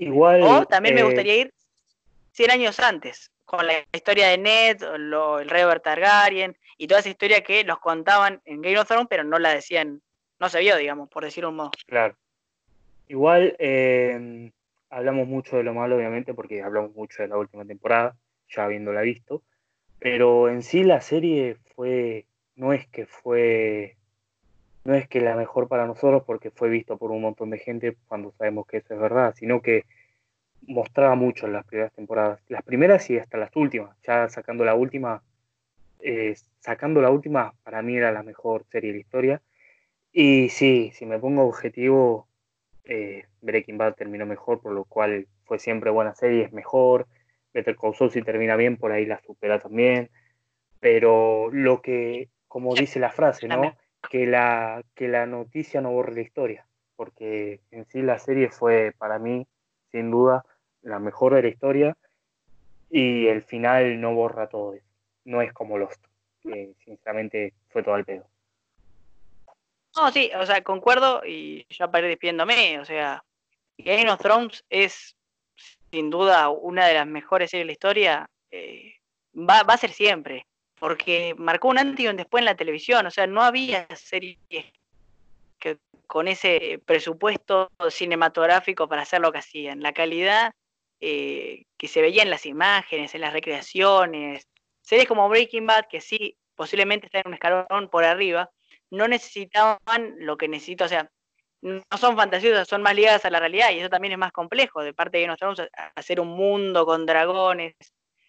[0.00, 0.42] Igual.
[0.42, 1.54] O también me eh, gustaría ir
[2.30, 7.42] 100 años antes, con la historia de Ned, el rey Targaryen y toda esa historia
[7.42, 10.02] que los contaban en Game of Thrones, pero no la decían,
[10.38, 11.70] no se vio, digamos, por decir un modo.
[11.86, 12.14] Claro.
[13.08, 14.50] Igual, eh,
[14.90, 18.14] hablamos mucho de lo malo, obviamente, porque hablamos mucho de la última temporada,
[18.54, 19.42] ya habiéndola visto,
[19.98, 23.96] pero en sí la serie fue, no es que fue,
[24.84, 27.96] no es que la mejor para nosotros porque fue visto por un montón de gente
[28.08, 29.86] cuando sabemos que eso es verdad, sino que
[30.66, 34.74] mostraba mucho en las primeras temporadas, las primeras y hasta las últimas, ya sacando la
[34.74, 35.22] última,
[36.00, 39.42] eh, sacando la última para mí era la mejor serie de la historia.
[40.12, 42.28] Y sí, si me pongo objetivo,
[42.84, 47.06] eh, Breaking Bad terminó mejor, por lo cual fue siempre buena serie, es mejor.
[47.52, 50.10] Better Call Saul si termina bien, por ahí la supera también.
[50.80, 53.76] Pero lo que, como dice la frase, ¿no?
[54.10, 58.92] Que la, que la noticia no borre la historia, porque en sí la serie fue
[58.96, 59.46] para mí,
[59.90, 60.44] sin duda,
[60.82, 61.96] la mejor de la historia
[62.90, 64.86] y el final no borra todo eso.
[65.24, 66.02] No es como Lost,
[66.42, 68.26] que sinceramente fue todo al pedo.
[69.96, 72.78] No, sí, o sea, concuerdo y ya paré despidiéndome.
[72.78, 73.24] O sea,
[73.76, 75.16] Game of Thrones es
[75.90, 78.30] sin duda una de las mejores series de la historia.
[78.50, 78.94] Eh,
[79.34, 80.46] va, va a ser siempre,
[80.78, 83.06] porque marcó un antes y un después en la televisión.
[83.06, 84.38] O sea, no había series
[86.08, 89.80] con ese presupuesto cinematográfico para hacer lo que hacían.
[89.82, 90.52] La calidad
[91.00, 94.48] eh, que se veía en las imágenes, en las recreaciones.
[94.80, 98.50] Series como Breaking Bad, que sí, posiblemente están en un escalón por arriba,
[98.90, 101.10] no necesitaban lo que necesito, o sea,
[101.60, 104.82] no son fantasiosas, son más ligadas a la realidad y eso también es más complejo
[104.82, 107.74] de parte de nos vamos a hacer un mundo con dragones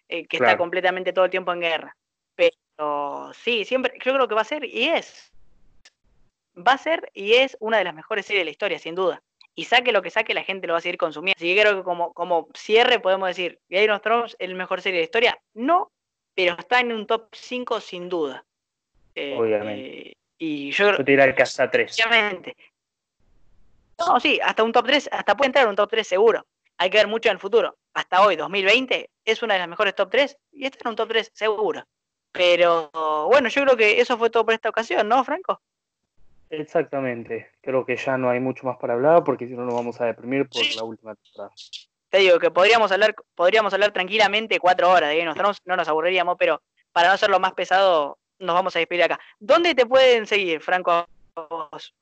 [0.08, 1.96] eh, que está completamente todo el tiempo en guerra.
[2.34, 5.32] Pero sí, siempre, yo creo que va a ser y es.
[6.56, 9.22] Va a ser y es una de las mejores series de la historia, sin duda.
[9.54, 11.36] Y saque lo que saque, la gente lo va a seguir consumiendo.
[11.36, 14.80] Así que creo que como, como cierre podemos decir, Game of Thrones es la mejor
[14.80, 15.38] serie de la historia.
[15.54, 15.90] No,
[16.34, 18.44] pero está en un top 5 sin duda.
[19.14, 20.10] Eh, Obviamente.
[20.10, 21.98] Eh, y yo, yo te que hasta 3.
[22.06, 22.56] Obviamente.
[23.98, 26.46] No, sí, hasta un top 3, hasta puede entrar un top 3 seguro.
[26.78, 27.76] Hay que ver mucho en el futuro.
[27.92, 31.08] Hasta hoy, 2020, es una de las mejores top 3 y esta es un top
[31.08, 31.84] 3 seguro.
[32.32, 32.90] Pero
[33.28, 35.60] bueno, yo creo que eso fue todo por esta ocasión, ¿no, Franco?
[36.50, 37.50] Exactamente.
[37.60, 40.06] Creo que ya no hay mucho más para hablar porque si no nos vamos a
[40.06, 41.54] deprimir por la última temporada.
[42.10, 45.24] Te digo que podríamos hablar, podríamos hablar tranquilamente cuatro horas, ¿eh?
[45.24, 46.60] Nosotros no nos aburriríamos, pero
[46.92, 49.20] para no hacerlo más pesado, nos vamos a despedir acá.
[49.38, 51.06] ¿Dónde te pueden seguir, Franco?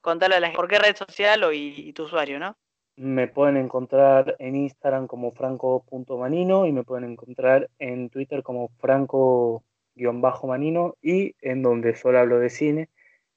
[0.00, 2.56] Contarle a la gente por qué red social o y, tu usuario, ¿no?
[2.96, 10.96] Me pueden encontrar en Instagram como franco.manino y me pueden encontrar en Twitter como franco-manino
[11.02, 12.88] y en donde solo hablo de cine,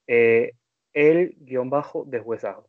[0.06, 0.54] eh,
[0.94, 2.68] el-deshuesado.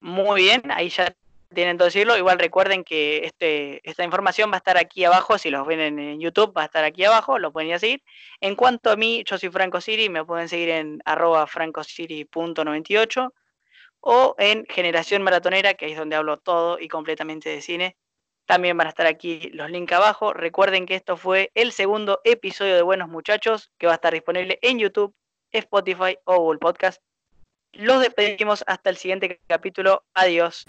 [0.00, 1.14] Muy bien, ahí ya
[1.52, 2.16] tienen todo decirlo.
[2.16, 5.38] Igual recuerden que este, esta información va a estar aquí abajo.
[5.38, 7.38] Si los ven en, YouTube, va a estar aquí abajo.
[7.38, 8.02] Lo pueden ir a seguir.
[8.40, 10.08] En cuanto a mí, yo soy Franco Siri.
[10.08, 13.32] Me pueden seguir en arroba francosiri.98
[14.00, 17.96] o en Generación Maratonera, que es donde hablo todo y completamente de cine.
[18.46, 20.32] También van a estar aquí los links abajo.
[20.32, 24.58] Recuerden que esto fue el segundo episodio de Buenos Muchachos, que va a estar disponible
[24.62, 25.14] en YouTube,
[25.52, 27.02] Spotify o Google Podcast.
[27.72, 30.04] Los despedimos hasta el siguiente capítulo.
[30.14, 30.64] Adiós.